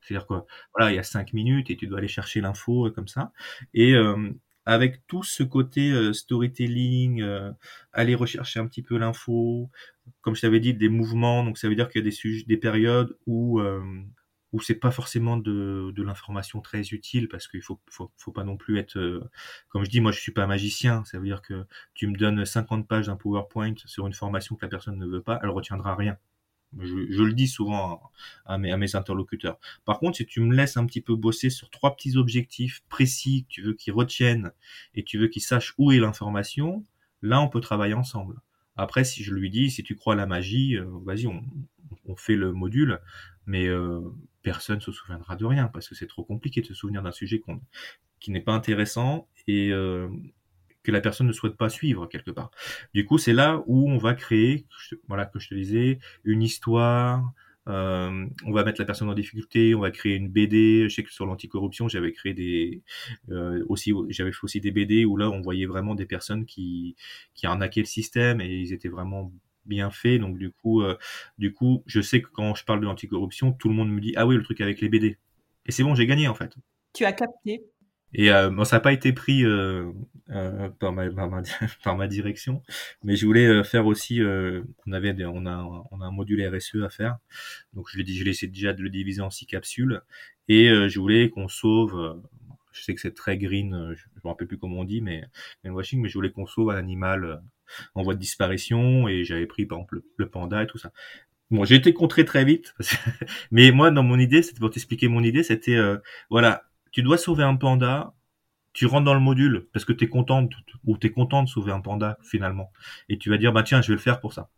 [0.00, 0.46] C'est-à-dire quoi?
[0.74, 3.32] Voilà, il y a cinq minutes et tu dois aller chercher l'info euh, comme ça.
[3.74, 4.30] Et euh,
[4.66, 7.24] avec tout ce côté euh, storytelling,
[7.92, 9.70] aller rechercher un petit peu l'info,
[10.20, 11.44] comme je t'avais dit, des mouvements.
[11.44, 13.80] Donc ça veut dire qu'il y a des sujets, des périodes où euh,
[14.52, 18.56] où c'est pas forcément de, de l'information très utile parce qu'il faut, faut, pas non
[18.56, 19.28] plus être euh,
[19.68, 22.44] comme je dis moi je suis pas magicien ça veut dire que tu me donnes
[22.44, 25.94] 50 pages d'un PowerPoint sur une formation que la personne ne veut pas elle retiendra
[25.96, 26.16] rien
[26.80, 28.00] je, le dis souvent
[28.44, 29.58] à mes, interlocuteurs.
[29.84, 33.44] Par contre si tu me laisses un petit peu bosser sur trois petits objectifs précis
[33.44, 34.52] que tu veux qu'ils retiennent
[34.94, 36.84] et tu veux qu'ils sachent où est l'information
[37.22, 38.40] là on peut travailler ensemble.
[38.76, 41.42] Après, si je lui dis, si tu crois à la magie, euh, vas-y, on,
[42.16, 43.00] fait le module,
[43.46, 44.00] mais euh,
[44.42, 47.12] personne ne se souviendra de rien parce que c'est trop compliqué de se souvenir d'un
[47.12, 47.42] sujet
[48.20, 50.08] qui n'est pas intéressant et euh,
[50.86, 52.52] que la personne ne souhaite pas suivre quelque part.
[52.94, 54.66] Du coup, c'est là où on va créer,
[55.08, 57.32] voilà, que je te disais, une histoire,
[57.68, 60.88] euh, on va mettre la personne en difficulté, on va créer une BD.
[60.88, 62.82] Je sais que sur l'anticorruption, j'avais créé des
[63.30, 66.94] euh, aussi, j'avais fait aussi des BD où là, on voyait vraiment des personnes qui
[67.34, 69.32] qui arnaquaient le système et ils étaient vraiment
[69.64, 70.20] bien faits.
[70.20, 70.96] Donc du coup, euh,
[71.38, 74.12] du coup, je sais que quand je parle de l'anticorruption, tout le monde me dit
[74.16, 75.18] ah oui le truc avec les BD.
[75.66, 76.54] Et c'est bon, j'ai gagné en fait.
[76.92, 77.64] Tu as capté.
[78.18, 79.92] Et euh, bon, ça n'a pas été pris euh,
[80.30, 81.42] euh, par, ma, par, ma,
[81.84, 82.62] par, ma, direction,
[83.04, 84.22] mais je voulais euh, faire aussi.
[84.22, 87.18] Euh, on avait, on a, on a un module RSE à faire,
[87.74, 90.00] donc je l'ai dit, je l'ai essayé déjà de le diviser en six capsules,
[90.48, 92.22] et je voulais qu'on sauve.
[92.72, 95.22] je sais que c'est très green, je, ne me rappelle plus comment on dit, mais
[95.62, 97.42] greenwashing, mais je voulais qu'on sauve un animal
[97.94, 100.90] en voie de disparition, et j'avais pris par exemple le, le panda et tout ça.
[101.50, 102.74] Bon, j'ai été contré très vite,
[103.50, 105.78] mais moi, dans mon idée, c'était pour t'expliquer mon idée, c'était
[106.30, 106.64] voilà,
[106.96, 108.14] tu dois sauver un panda,
[108.72, 110.48] tu rentres dans le module parce que tu es content
[110.86, 112.72] ou tu content de sauver un panda finalement
[113.10, 114.48] et tu vas dire bah tiens, je vais le faire pour ça.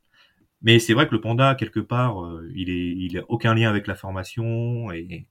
[0.62, 3.68] Mais c'est vrai que le panda quelque part, euh, il est il a aucun lien
[3.68, 5.26] avec la formation et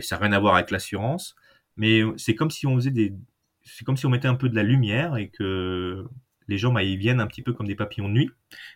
[0.00, 1.36] ça n'a rien à voir avec l'assurance,
[1.76, 3.14] mais c'est comme si on faisait des
[3.62, 6.04] c'est comme si on mettait un peu de la lumière et que
[6.48, 8.30] les gens bah, viennent un petit peu comme des papillons de nuit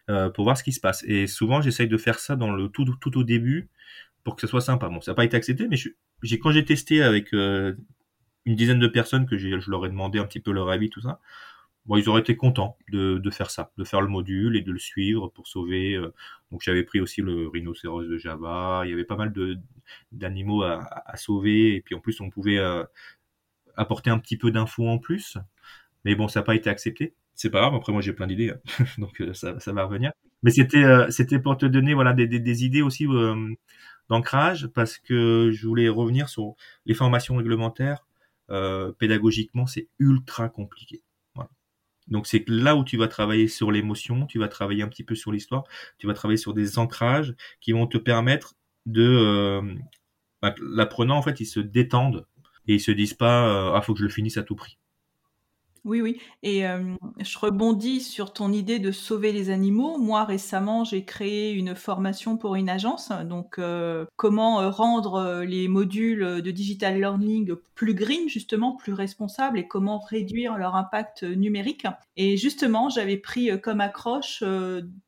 [0.08, 1.02] euh, pour voir ce qui se passe.
[1.08, 3.70] Et souvent j'essaye de faire ça dans le tout tout au début
[4.22, 4.88] pour que ce soit sympa.
[4.88, 5.88] Bon, ça n'a pas été accepté, mais je,
[6.22, 7.74] j'ai quand j'ai testé avec euh,
[8.44, 11.00] une dizaine de personnes que je leur ai demandé un petit peu leur avis, tout
[11.00, 11.20] ça.
[11.86, 14.72] Bon, ils auraient été contents de, de faire ça, de faire le module et de
[14.72, 15.94] le suivre pour sauver.
[15.94, 16.12] Euh,
[16.50, 18.82] donc j'avais pris aussi le rhinocéros de Java.
[18.84, 19.32] Il y avait pas mal
[20.12, 22.82] d'animaux à, à, sauver et puis en plus on pouvait euh,
[23.76, 25.38] apporter un petit peu d'infos en plus.
[26.04, 27.14] Mais bon, ça n'a pas été accepté.
[27.34, 27.74] C'est pas grave.
[27.74, 28.84] Après moi j'ai plein d'idées, hein.
[28.98, 30.12] donc ça, ça va revenir.
[30.42, 33.06] Mais c'était c'était pour te donner voilà des, des, des idées aussi
[34.10, 38.06] d'ancrage parce que je voulais revenir sur les formations réglementaires.
[38.50, 41.02] Euh, pédagogiquement, c'est ultra compliqué.
[42.08, 45.14] Donc c'est là où tu vas travailler sur l'émotion, tu vas travailler un petit peu
[45.14, 45.64] sur l'histoire,
[45.98, 48.54] tu vas travailler sur des ancrages qui vont te permettre
[48.86, 49.74] de euh,
[50.40, 52.26] bah, l'apprenant en fait, ils se détendent
[52.68, 54.78] et ils se disent pas euh, ah faut que je le finisse à tout prix.
[55.86, 56.20] Oui, oui.
[56.42, 59.98] Et euh, je rebondis sur ton idée de sauver les animaux.
[59.98, 63.12] Moi, récemment, j'ai créé une formation pour une agence.
[63.24, 69.68] Donc, euh, comment rendre les modules de digital learning plus green, justement, plus responsables, et
[69.68, 71.86] comment réduire leur impact numérique.
[72.16, 74.42] Et justement, j'avais pris comme accroche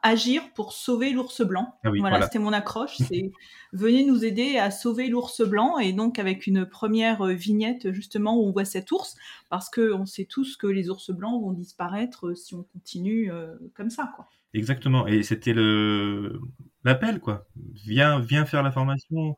[0.03, 1.75] agir pour sauver l'ours blanc.
[1.83, 2.99] Ah voilà, c'était mon accroche.
[2.99, 3.33] C'est
[3.73, 5.79] venez nous aider à sauver l'ours blanc.
[5.79, 9.17] Et donc, avec une première vignette, justement, où on voit cet ours,
[9.49, 13.55] parce qu'on sait tous que les ours blancs vont disparaître euh, si on continue euh,
[13.75, 14.29] comme ça, quoi.
[14.55, 15.07] Exactement.
[15.07, 16.41] Et c'était le
[16.85, 17.47] l'appel, quoi.
[17.85, 19.35] Viens, viens faire la formation.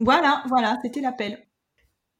[0.00, 1.44] Voilà, voilà, c'était l'appel.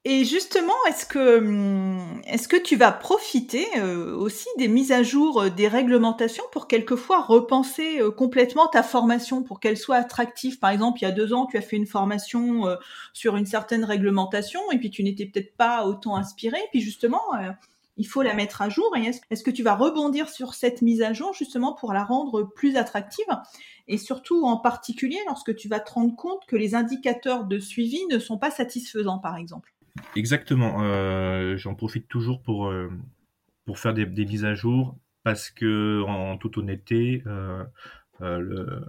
[0.04, 5.02] Et justement, est-ce que, hum, est-ce que tu vas profiter euh, aussi des mises à
[5.02, 10.60] jour des réglementations pour quelquefois repenser complètement ta formation pour qu'elle soit attractive?
[10.60, 12.64] Par exemple, il y a deux ans, tu as fait une formation
[13.12, 16.58] sur une certaine réglementation et puis tu n'étais peut-être pas autant inspiré.
[16.70, 17.20] Puis justement,
[17.98, 18.94] il faut la mettre à jour.
[18.96, 22.76] est-ce que tu vas rebondir sur cette mise à jour justement pour la rendre plus
[22.76, 23.26] attractive?
[23.88, 28.06] Et surtout en particulier lorsque tu vas te rendre compte que les indicateurs de suivi
[28.10, 29.74] ne sont pas satisfaisants, par exemple
[30.14, 30.82] Exactement.
[30.82, 32.88] Euh, j'en profite toujours pour, euh,
[33.74, 37.64] faire des, mises à jour parce que, en, toute honnêteté, euh,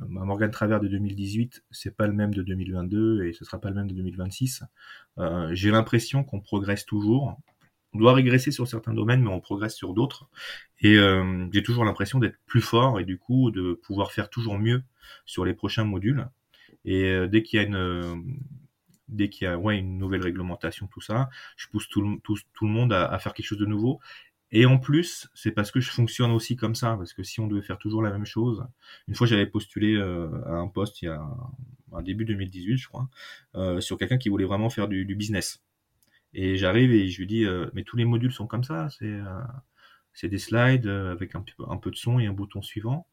[0.08, 3.76] Morgan Travers de 2018, c'est pas le même de 2022 et ce sera pas le
[3.76, 4.64] même de 2026.
[5.52, 7.38] J'ai l'impression qu'on progresse toujours
[7.94, 10.30] on doit régresser sur certains domaines, mais on progresse sur d'autres.
[10.82, 14.60] Et euh, j'ai toujours l'impression d'être plus fort et du coup de pouvoir faire toujours
[14.60, 14.84] mieux
[15.26, 16.28] sur les prochains modules.
[16.86, 18.16] Et euh, dès qu'il y a une euh,
[19.08, 22.94] dès qu'il y a ouais, une nouvelle réglementation, tout ça, je pousse tout, le, monde
[22.94, 24.00] à, faire quelque chose de nouveau.
[24.52, 27.48] Et en plus, c'est parce que je fonctionne aussi comme ça, parce que si on
[27.48, 28.66] devait faire toujours la même chose,
[29.08, 31.22] une fois j'avais postulé à un poste il y a
[31.92, 33.10] un début 2018, je crois,
[33.80, 35.64] sur quelqu'un qui voulait vraiment faire du business.
[36.34, 39.06] Et j'arrive et je lui dis, euh, mais tous les modules sont comme ça, c'est
[39.06, 39.42] euh,
[40.14, 43.08] c'est des slides euh, avec un, un, peu de son et un bouton suivant.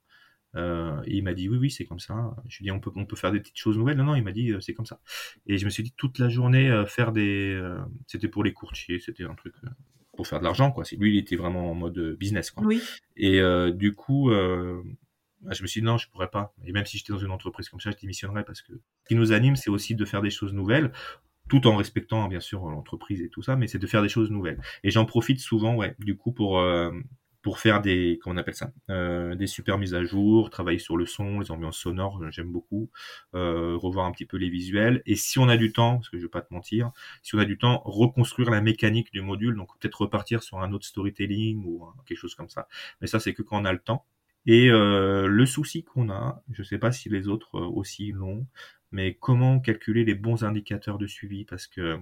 [0.55, 2.35] Euh, et il m'a dit oui, oui, c'est comme ça.
[2.49, 3.97] Je lui ai dit on peut, on peut faire des petites choses nouvelles.
[3.97, 5.01] Non, non, il m'a dit c'est comme ça.
[5.47, 7.61] Et je me suis dit toute la journée faire des.
[8.07, 9.55] c'était pour les courtiers, c'était un truc
[10.17, 10.85] pour faire de l'argent, quoi.
[10.99, 12.65] Lui, il était vraiment en mode business, quoi.
[12.65, 12.81] Oui.
[13.17, 13.43] Et
[13.75, 16.55] du coup, bah, je me suis dit non, je pourrais pas.
[16.65, 19.15] Et même si j'étais dans une entreprise comme ça, je démissionnerais parce que ce qui
[19.15, 20.91] nous anime, c'est aussi de faire des choses nouvelles
[21.49, 24.31] tout en respectant bien sûr l'entreprise et tout ça, mais c'est de faire des choses
[24.31, 24.61] nouvelles.
[24.85, 26.91] Et j'en profite souvent, ouais, du coup pour euh,
[27.47, 30.97] pour faire des comment on appelle ça, euh, des super mises à jour, travailler sur
[30.97, 32.91] le son, les ambiances sonores, j'aime beaucoup,
[33.37, 35.01] euh, revoir un petit peu les visuels.
[35.07, 36.91] Et si on a du temps, parce que je vais pas te mentir,
[37.23, 40.73] si on a du temps, reconstruire la mécanique du module, donc peut-être repartir sur un
[40.73, 42.67] autre storytelling ou quelque chose comme ça.
[43.01, 44.05] Mais ça c'est que quand on a le temps.
[44.47, 48.45] Et euh, le souci qu'on a, je ne sais pas si les autres aussi l'ont,
[48.93, 51.45] mais comment calculer les bons indicateurs de suivi?
[51.45, 51.99] Parce que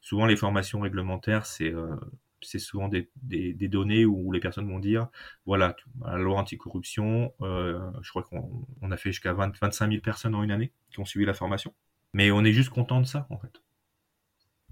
[0.00, 1.96] souvent les formations réglementaires, c'est euh,
[2.40, 5.08] souvent des, des, des, données où les personnes vont dire,
[5.46, 10.34] voilà, la loi anticorruption, euh, je crois qu'on on a fait jusqu'à 25 000 personnes
[10.34, 11.74] en une année qui ont suivi la formation.
[12.12, 13.62] Mais on est juste content de ça, en fait.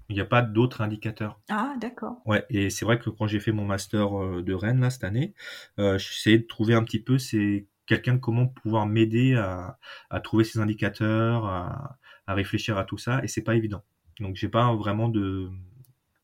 [0.09, 1.39] Il n'y a pas d'autres indicateurs.
[1.49, 2.21] Ah, d'accord.
[2.25, 5.05] Ouais, et c'est vrai que quand j'ai fait mon master euh, de Rennes, là, cette
[5.05, 5.33] année,
[5.79, 9.77] euh, j'essayais de trouver un petit peu ces quelqu'un de comment pouvoir m'aider à,
[10.21, 13.83] trouver ces indicateurs, à, réfléchir à tout ça, et c'est pas évident.
[14.21, 15.49] Donc j'ai pas vraiment de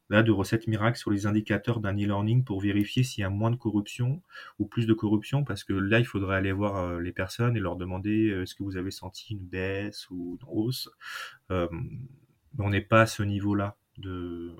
[0.09, 3.51] là de recette miracle sur les indicateurs d'un e-learning pour vérifier s'il y a moins
[3.51, 4.21] de corruption
[4.57, 7.59] ou plus de corruption, parce que là il faudrait aller voir euh, les personnes et
[7.59, 10.89] leur demander euh, est-ce que vous avez senti une baisse ou une hausse.
[11.51, 11.67] Euh,
[12.57, 14.55] on n'est pas à ce niveau-là de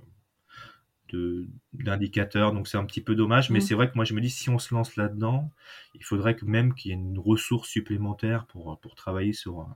[1.74, 3.62] d'indicateurs, donc c'est un petit peu dommage, mais mm.
[3.62, 5.52] c'est vrai que moi je me dis si on se lance là-dedans,
[5.96, 9.68] il faudrait que même qu'il y ait une ressource supplémentaire pour, pour travailler sur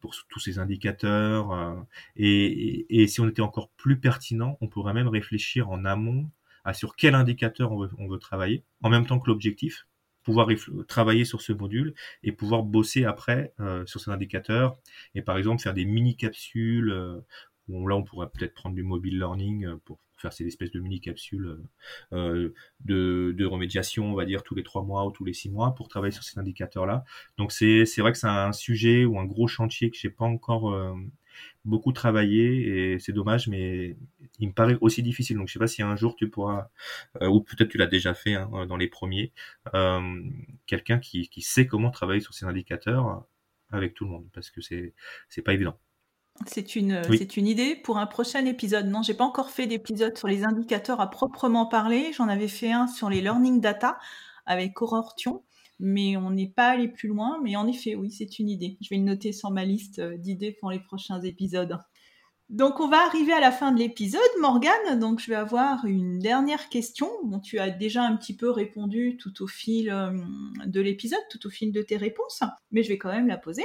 [0.00, 1.74] pour tous ces indicateurs, euh,
[2.16, 6.28] et, et, si on était encore plus pertinent, on pourrait même réfléchir en amont
[6.64, 9.86] à sur quel indicateur on veut, on veut travailler, en même temps que l'objectif,
[10.22, 10.48] pouvoir
[10.88, 14.76] travailler sur ce module et pouvoir bosser après euh, sur ces indicateurs,
[15.14, 17.20] et par exemple faire des mini capsules euh,
[17.68, 21.00] là on pourrait peut-être prendre du mobile learning euh, pour faire ces espèces de mini
[21.00, 21.58] capsules
[22.12, 25.74] euh, de, remédiation, on va dire tous les trois mois ou tous les six mois
[25.74, 27.04] pour travailler sur ces indicateurs-là.
[27.36, 30.72] Donc c'est vrai que c'est un sujet ou un gros chantier que j'ai pas encore
[30.72, 30.94] euh,
[31.64, 33.96] beaucoup travaillé et c'est dommage, mais
[34.38, 35.36] il me paraît aussi difficile.
[35.36, 36.68] Donc je sais pas si un jour tu pourras,
[37.20, 39.32] ou peut-être tu l'as déjà fait hein, dans les premiers,
[40.66, 43.24] quelqu'un qui, qui sait comment travailler sur ces indicateurs
[43.72, 45.78] avec tout le monde parce que c'est pas évident.
[46.46, 48.86] C'est une, c'est une idée pour un prochain épisode.
[48.86, 52.12] Non, j'ai pas encore fait d'épisode sur les indicateurs à proprement parler.
[52.12, 53.98] J'en avais fait un sur les learning data
[54.46, 55.44] avec Aurortion,
[55.78, 57.38] mais on n'est pas allé plus loin.
[57.42, 58.76] Mais en effet, oui, c'est une idée.
[58.80, 61.78] Je vais le noter sur ma liste euh, d'idées pour les prochains épisodes.
[62.48, 64.98] Donc on va arriver à la fin de l'épisode, Morgane.
[64.98, 67.08] Donc je vais avoir une dernière question.
[67.24, 70.10] Bon, tu as déjà un petit peu répondu tout au fil euh,
[70.66, 73.64] de l'épisode, tout au fil de tes réponses, mais je vais quand même la poser.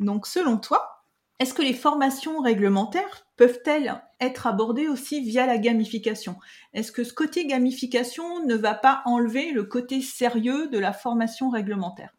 [0.00, 1.03] Donc selon toi,
[1.40, 6.36] est-ce que les formations réglementaires peuvent-elles être abordées aussi via la gamification?
[6.72, 11.50] Est-ce que ce côté gamification ne va pas enlever le côté sérieux de la formation
[11.50, 12.14] réglementaire?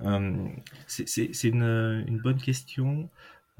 [0.00, 0.48] Euh,
[0.86, 3.10] C'est une, une, bonne question.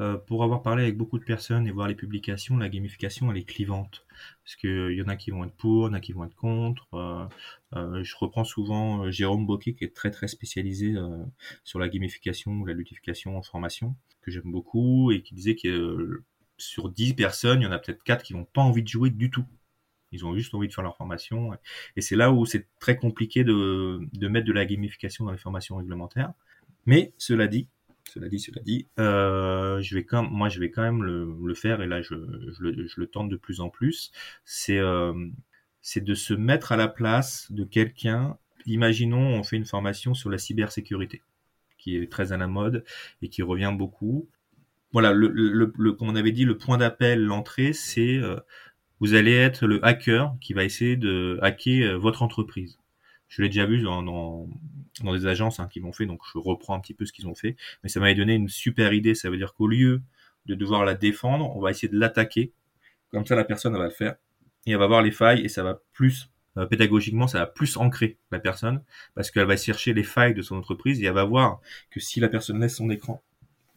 [0.00, 3.36] Euh, pour avoir parlé avec beaucoup de personnes et voir les publications, la gamification elle
[3.36, 4.06] est clivante
[4.42, 6.24] parce qu'il y en a qui vont être pour, il y en a qui vont
[6.24, 6.88] être contre.
[6.94, 7.26] Euh,
[7.76, 10.94] euh, je reprends souvent Jérôme Boquet qui est très très spécialisé
[11.64, 16.22] sur la gamification ou la ludification en formation que j'aime beaucoup et qui disait que
[16.56, 19.10] sur 10 personnes, il y en a peut-être 4 qui n'ont pas envie de jouer
[19.10, 19.44] du tout.
[20.12, 21.52] Ils ont juste envie de faire leur formation.
[21.96, 25.76] Et c'est là où c'est très compliqué de mettre de la gamification dans les formations
[25.76, 26.32] réglementaires.
[26.86, 27.68] Mais cela dit,
[28.12, 31.80] cela dit, cela dit, euh, je vais quand, moi, je vais quand même le, faire
[31.80, 34.12] et là, je, le, tente de plus en plus.
[34.44, 35.14] C'est, euh,
[35.80, 38.36] c'est de se mettre à la place de quelqu'un.
[38.66, 41.22] Imaginons, on fait une formation sur la cybersécurité,
[41.78, 42.84] qui est très à la mode
[43.22, 44.28] et qui revient beaucoup.
[44.92, 48.36] Voilà, comme on avait dit, le point d'appel, l'entrée, c'est euh,
[49.00, 52.78] vous allez être le hacker qui va essayer de hacker votre entreprise.
[53.32, 54.46] Je l'ai déjà vu dans, dans,
[55.14, 57.34] des agences hein, qui l'ont fait, donc je reprends un petit peu ce qu'ils ont
[57.34, 57.56] fait.
[57.82, 59.14] Mais ça m'avait donné une super idée.
[59.14, 60.02] Ça veut dire qu'au lieu
[60.44, 62.52] de devoir la défendre, on va essayer de l'attaquer.
[63.10, 64.16] Comme ça, la personne va le faire
[64.66, 67.78] et elle va voir les failles et ça va plus euh, pédagogiquement, ça va plus
[67.78, 68.82] ancrer la personne
[69.14, 72.20] parce qu'elle va chercher les failles de son entreprise et elle va voir que si
[72.20, 73.22] la personne laisse son écran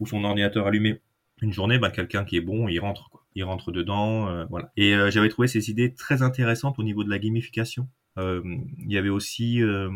[0.00, 1.00] ou son ordinateur allumé
[1.40, 3.22] une journée, ben, quelqu'un qui est bon, il rentre quoi.
[3.34, 4.70] Il rentre dedans, euh, voilà.
[4.76, 8.96] Et euh, j'avais trouvé ces idées très intéressantes au niveau de la gamification il y
[8.96, 9.90] avait aussi euh,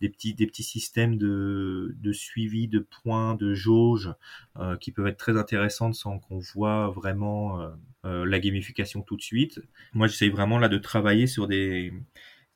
[0.00, 4.12] des petits des petits systèmes de, de suivi de points, de jauge
[4.58, 7.60] euh, qui peuvent être très intéressantes sans qu'on voit vraiment
[8.02, 9.60] la gamification tout de suite.
[9.94, 11.92] Moi, j'essaye vraiment là de travailler sur des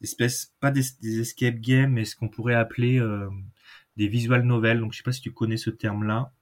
[0.03, 3.01] espèces pas des, des escape games, mais ce qu'on pourrait appeler
[3.97, 4.81] des visual novels.
[4.81, 6.33] Donc, je sais pas si tu connais ce terme-là.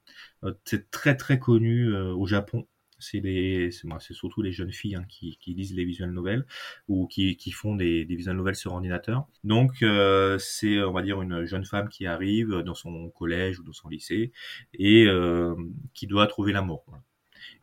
[0.65, 2.67] c'est très très connu au Japon
[2.99, 6.47] c'est les, c'est surtout les jeunes filles hein, qui, qui, lisent les visual novels
[6.89, 9.27] ou qui, qui font des, des visual novels sur ordinateur.
[9.45, 13.63] Donc euh, c'est, on va dire, une jeune femme qui arrive dans son collège ou
[13.63, 14.33] dans son lycée
[14.75, 15.55] et euh,
[15.95, 16.85] qui doit trouver l'amour.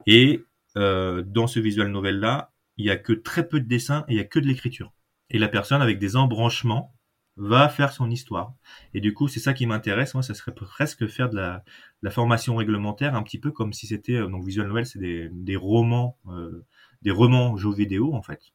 [0.05, 0.43] Et
[0.77, 4.13] euh, dans ce visual novel là, il y a que très peu de dessins et
[4.13, 4.93] il y a que de l'écriture.
[5.29, 6.93] Et la personne avec des embranchements
[7.35, 8.53] va faire son histoire.
[8.93, 10.13] Et du coup, c'est ça qui m'intéresse.
[10.13, 11.63] Moi, ça serait presque faire de la,
[12.01, 15.29] la, formation réglementaire, un petit peu comme si c'était euh, donc visual novel, c'est des,
[15.31, 16.65] des, romans, euh,
[17.01, 18.53] des romans jeux vidéo en fait.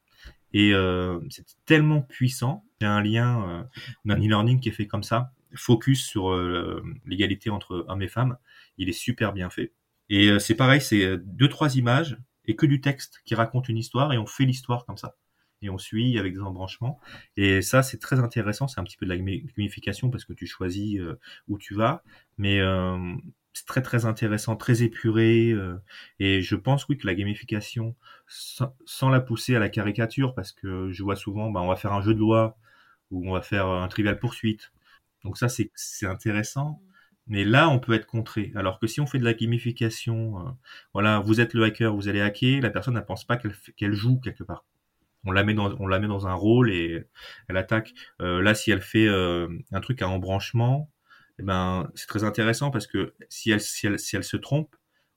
[0.53, 2.65] Et euh, c'est tellement puissant.
[2.81, 7.49] A un lien, euh, un e-learning qui est fait comme ça, focus sur euh, l'égalité
[7.49, 8.37] entre hommes et femmes.
[8.77, 9.73] Il est super bien fait.
[10.09, 14.11] Et c'est pareil, c'est deux trois images et que du texte qui raconte une histoire
[14.11, 15.15] et on fait l'histoire comme ça
[15.61, 16.99] et on suit avec des embranchements.
[17.37, 18.67] Et ça, c'est très intéressant.
[18.67, 22.03] C'est un petit peu de la gamification parce que tu choisis euh, où tu vas,
[22.37, 23.15] mais euh,
[23.53, 25.51] c'est très très intéressant, très épuré.
[25.51, 25.77] Euh,
[26.19, 27.95] et je pense oui que la gamification,
[28.27, 31.93] sans, la pousser à la caricature, parce que je vois souvent, bah, on va faire
[31.93, 32.57] un jeu de loi
[33.11, 34.71] ou on va faire un trivial poursuite.
[35.23, 36.81] Donc ça, c'est intéressant.
[37.27, 38.51] Mais là, on peut être contré.
[38.55, 40.57] Alors que si on fait de la gamification,
[40.93, 44.19] voilà, vous êtes le hacker, vous allez hacker, la personne ne pense pas qu'elle joue
[44.19, 44.65] quelque part
[45.25, 47.03] on la met dans on la met dans un rôle et
[47.47, 47.93] elle attaque.
[48.21, 50.89] Euh, là, si elle fait euh, un truc à embranchement,
[51.39, 54.75] eh ben c'est très intéressant parce que si elle si elle si elle se trompe,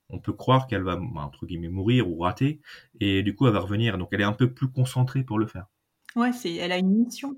[0.08, 2.60] on peut croire qu'elle va entre guillemets mourir ou rater
[3.00, 3.98] et du coup elle va revenir.
[3.98, 5.66] Donc elle est un peu plus concentrée pour le faire.
[6.16, 7.36] Ouais, c'est elle a une mission.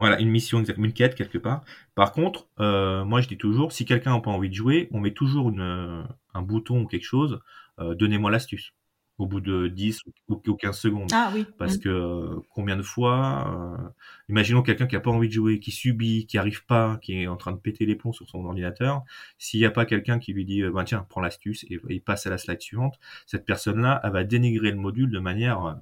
[0.00, 1.64] Voilà, une mission, une quête quelque part.
[1.94, 5.00] Par contre, euh, moi je dis toujours, si quelqu'un n'a pas envie de jouer, on
[5.00, 7.40] met toujours une, un bouton ou quelque chose.
[7.78, 8.72] Donnez-moi l'astuce
[9.18, 11.10] au bout de 10 ou 15 secondes.
[11.12, 11.46] Ah oui.
[11.58, 11.80] Parce mmh.
[11.80, 13.88] que combien de fois, euh,
[14.28, 17.26] imaginons quelqu'un qui a pas envie de jouer, qui subit, qui arrive pas, qui est
[17.26, 19.04] en train de péter les plombs sur son ordinateur,
[19.38, 22.02] s'il n'y a pas quelqu'un qui lui dit, euh, bah, tiens, prends l'astuce et, il
[22.02, 25.74] passe à la slide suivante, cette personne-là, elle va dénigrer le module de manière euh,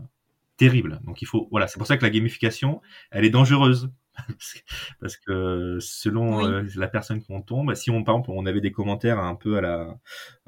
[0.57, 1.01] terrible.
[1.05, 3.91] Donc il faut, voilà, c'est pour ça que la gamification, elle est dangereuse.
[5.01, 8.73] parce que selon euh, la personne qu'on tombe, si on par exemple on avait des
[8.73, 9.99] commentaires un peu à la,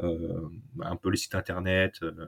[0.00, 0.48] euh,
[0.82, 2.26] un peu le site internet, euh,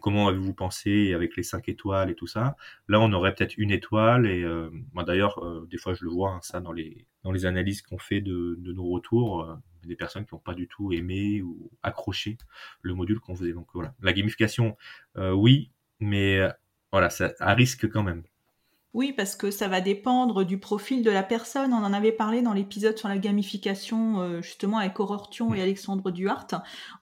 [0.00, 2.56] comment avez-vous pensé avec les cinq étoiles et tout ça?
[2.88, 4.70] Là, on aurait peut-être une étoile et euh,
[5.06, 7.98] d'ailleurs, euh, des fois je le vois hein, ça dans les dans les analyses qu'on
[7.98, 9.54] fait de, nos retours, euh,
[9.84, 12.38] des personnes qui n'ont pas du tout aimé ou accroché
[12.82, 13.52] le module qu'on faisait.
[13.52, 14.76] Donc voilà, la gamification,
[15.16, 15.70] oui,
[16.00, 16.40] mais
[16.92, 18.24] voilà, ça à risque quand même.
[18.94, 21.72] Oui, parce que ça va dépendre du profil de la personne.
[21.72, 25.60] On en avait parlé dans l'épisode sur la gamification, euh, justement avec Aurore Thion et
[25.60, 26.46] Alexandre Duhart,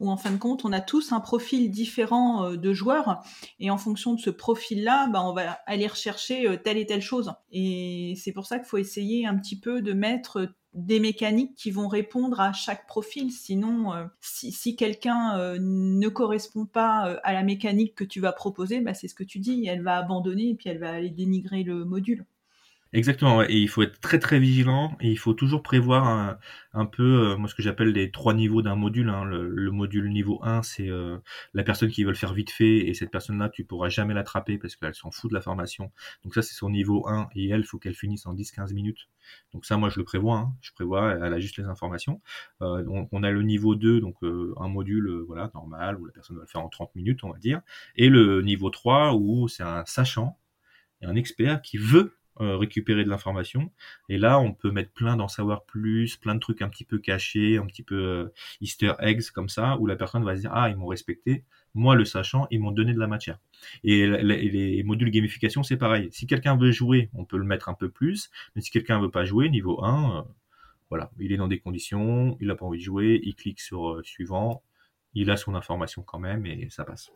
[0.00, 3.22] où en fin de compte, on a tous un profil différent euh, de joueurs,
[3.60, 7.02] et en fonction de ce profil-là, bah, on va aller rechercher euh, telle et telle
[7.02, 7.34] chose.
[7.50, 11.70] Et c'est pour ça qu'il faut essayer un petit peu de mettre des mécaniques qui
[11.70, 13.30] vont répondre à chaque profil.
[13.30, 18.32] Sinon, euh, si, quelqu'un euh, ne correspond pas euh, à la mécanique que tu vas
[18.32, 21.10] proposer, bah, c'est ce que tu dis, elle va abandonner et puis elle va aller
[21.10, 22.24] dénigrer le module.
[22.94, 26.38] Exactement, et il faut être très très vigilant et il faut toujours prévoir un,
[26.74, 29.08] un peu, euh, moi ce que j'appelle les trois niveaux d'un module.
[29.08, 29.24] Hein.
[29.24, 31.16] Le, module niveau 1, c'est euh,
[31.54, 34.58] la personne qui veut le faire vite fait et cette personne-là, tu pourras jamais l'attraper
[34.58, 35.90] parce qu'elle s'en fout de la formation.
[36.22, 39.08] Donc ça, c'est son niveau 1 et elle, faut qu'elle finisse en 10-15 minutes.
[39.54, 40.52] Donc ça, moi je le prévois, hein.
[40.60, 42.20] je prévois, elle a juste les informations.
[42.60, 46.36] Euh, on, on, a le niveau 2, donc un module voilà normal où la personne
[46.36, 47.62] va le faire en 30 minutes, on va dire.
[47.96, 50.38] Et le niveau 3 où c'est un sachant
[51.00, 53.70] et un expert qui veut euh, récupérer de l'information.
[54.08, 56.98] Et là, on peut mettre plein d'en savoir plus, plein de trucs un petit peu
[56.98, 60.50] cachés, un petit peu euh, easter eggs comme ça, où la personne va se dire,
[60.52, 63.38] ah, ils m'ont respecté, moi le sachant, ils m'ont donné de la matière.
[63.84, 66.08] Et les, modules gamification, c'est pareil.
[66.10, 69.10] Si quelqu'un veut jouer, on peut le mettre un peu plus, mais si quelqu'un veut
[69.10, 70.22] pas jouer, niveau 1, euh,
[70.90, 74.00] voilà, il est dans des conditions, il n'a pas envie de jouer, il clique sur
[74.04, 74.62] suivant,
[75.14, 77.10] il a son information quand même et ça passe.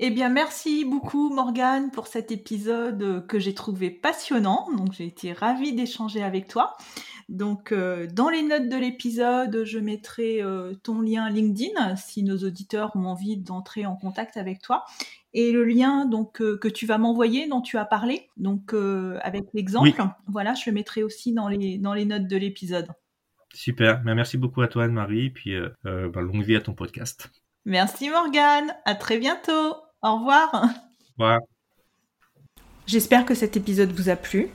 [0.00, 4.68] Eh bien, merci beaucoup Morgane pour cet épisode que j'ai trouvé passionnant.
[4.76, 6.76] Donc, j'ai été ravie d'échanger avec toi.
[7.28, 12.38] Donc, euh, dans les notes de l'épisode, je mettrai euh, ton lien LinkedIn si nos
[12.38, 14.84] auditeurs ont envie d'entrer en contact avec toi.
[15.34, 18.74] Et le lien donc euh, que tu vas m'envoyer, dont tu as parlé, donc
[19.20, 19.90] avec l'exemple,
[20.28, 22.88] voilà, je le mettrai aussi dans les, dans les notes de l'épisode.
[23.56, 27.30] Super, ben, merci beaucoup à toi Anne-Marie, puis ben, longue vie à ton podcast.
[27.64, 29.74] Merci Morgane, à très bientôt.
[30.02, 30.50] Au revoir.
[30.54, 31.40] Au revoir.
[32.86, 34.48] J'espère que cet épisode vous a plu.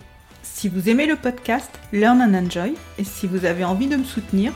[0.44, 4.04] Si vous aimez le podcast Learn and Enjoy et si vous avez envie de me
[4.04, 4.54] soutenir,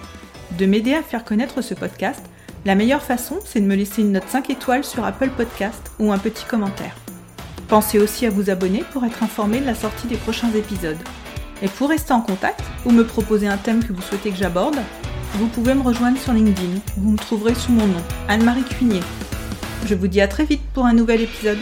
[0.60, 2.24] de m'aider à faire connaître ce podcast,
[2.66, 6.12] la meilleure façon, c'est de me laisser une note 5 étoiles sur Apple Podcast ou
[6.12, 6.96] un petit commentaire.
[7.68, 10.98] Pensez aussi à vous abonner pour être informé de la sortie des prochains épisodes.
[11.66, 14.76] Et pour rester en contact ou me proposer un thème que vous souhaitez que j'aborde,
[15.34, 16.80] vous pouvez me rejoindre sur LinkedIn.
[16.98, 19.02] Vous me trouverez sous mon nom, Anne-Marie Cuinier.
[19.88, 21.58] Je vous dis à très vite pour un nouvel épisode.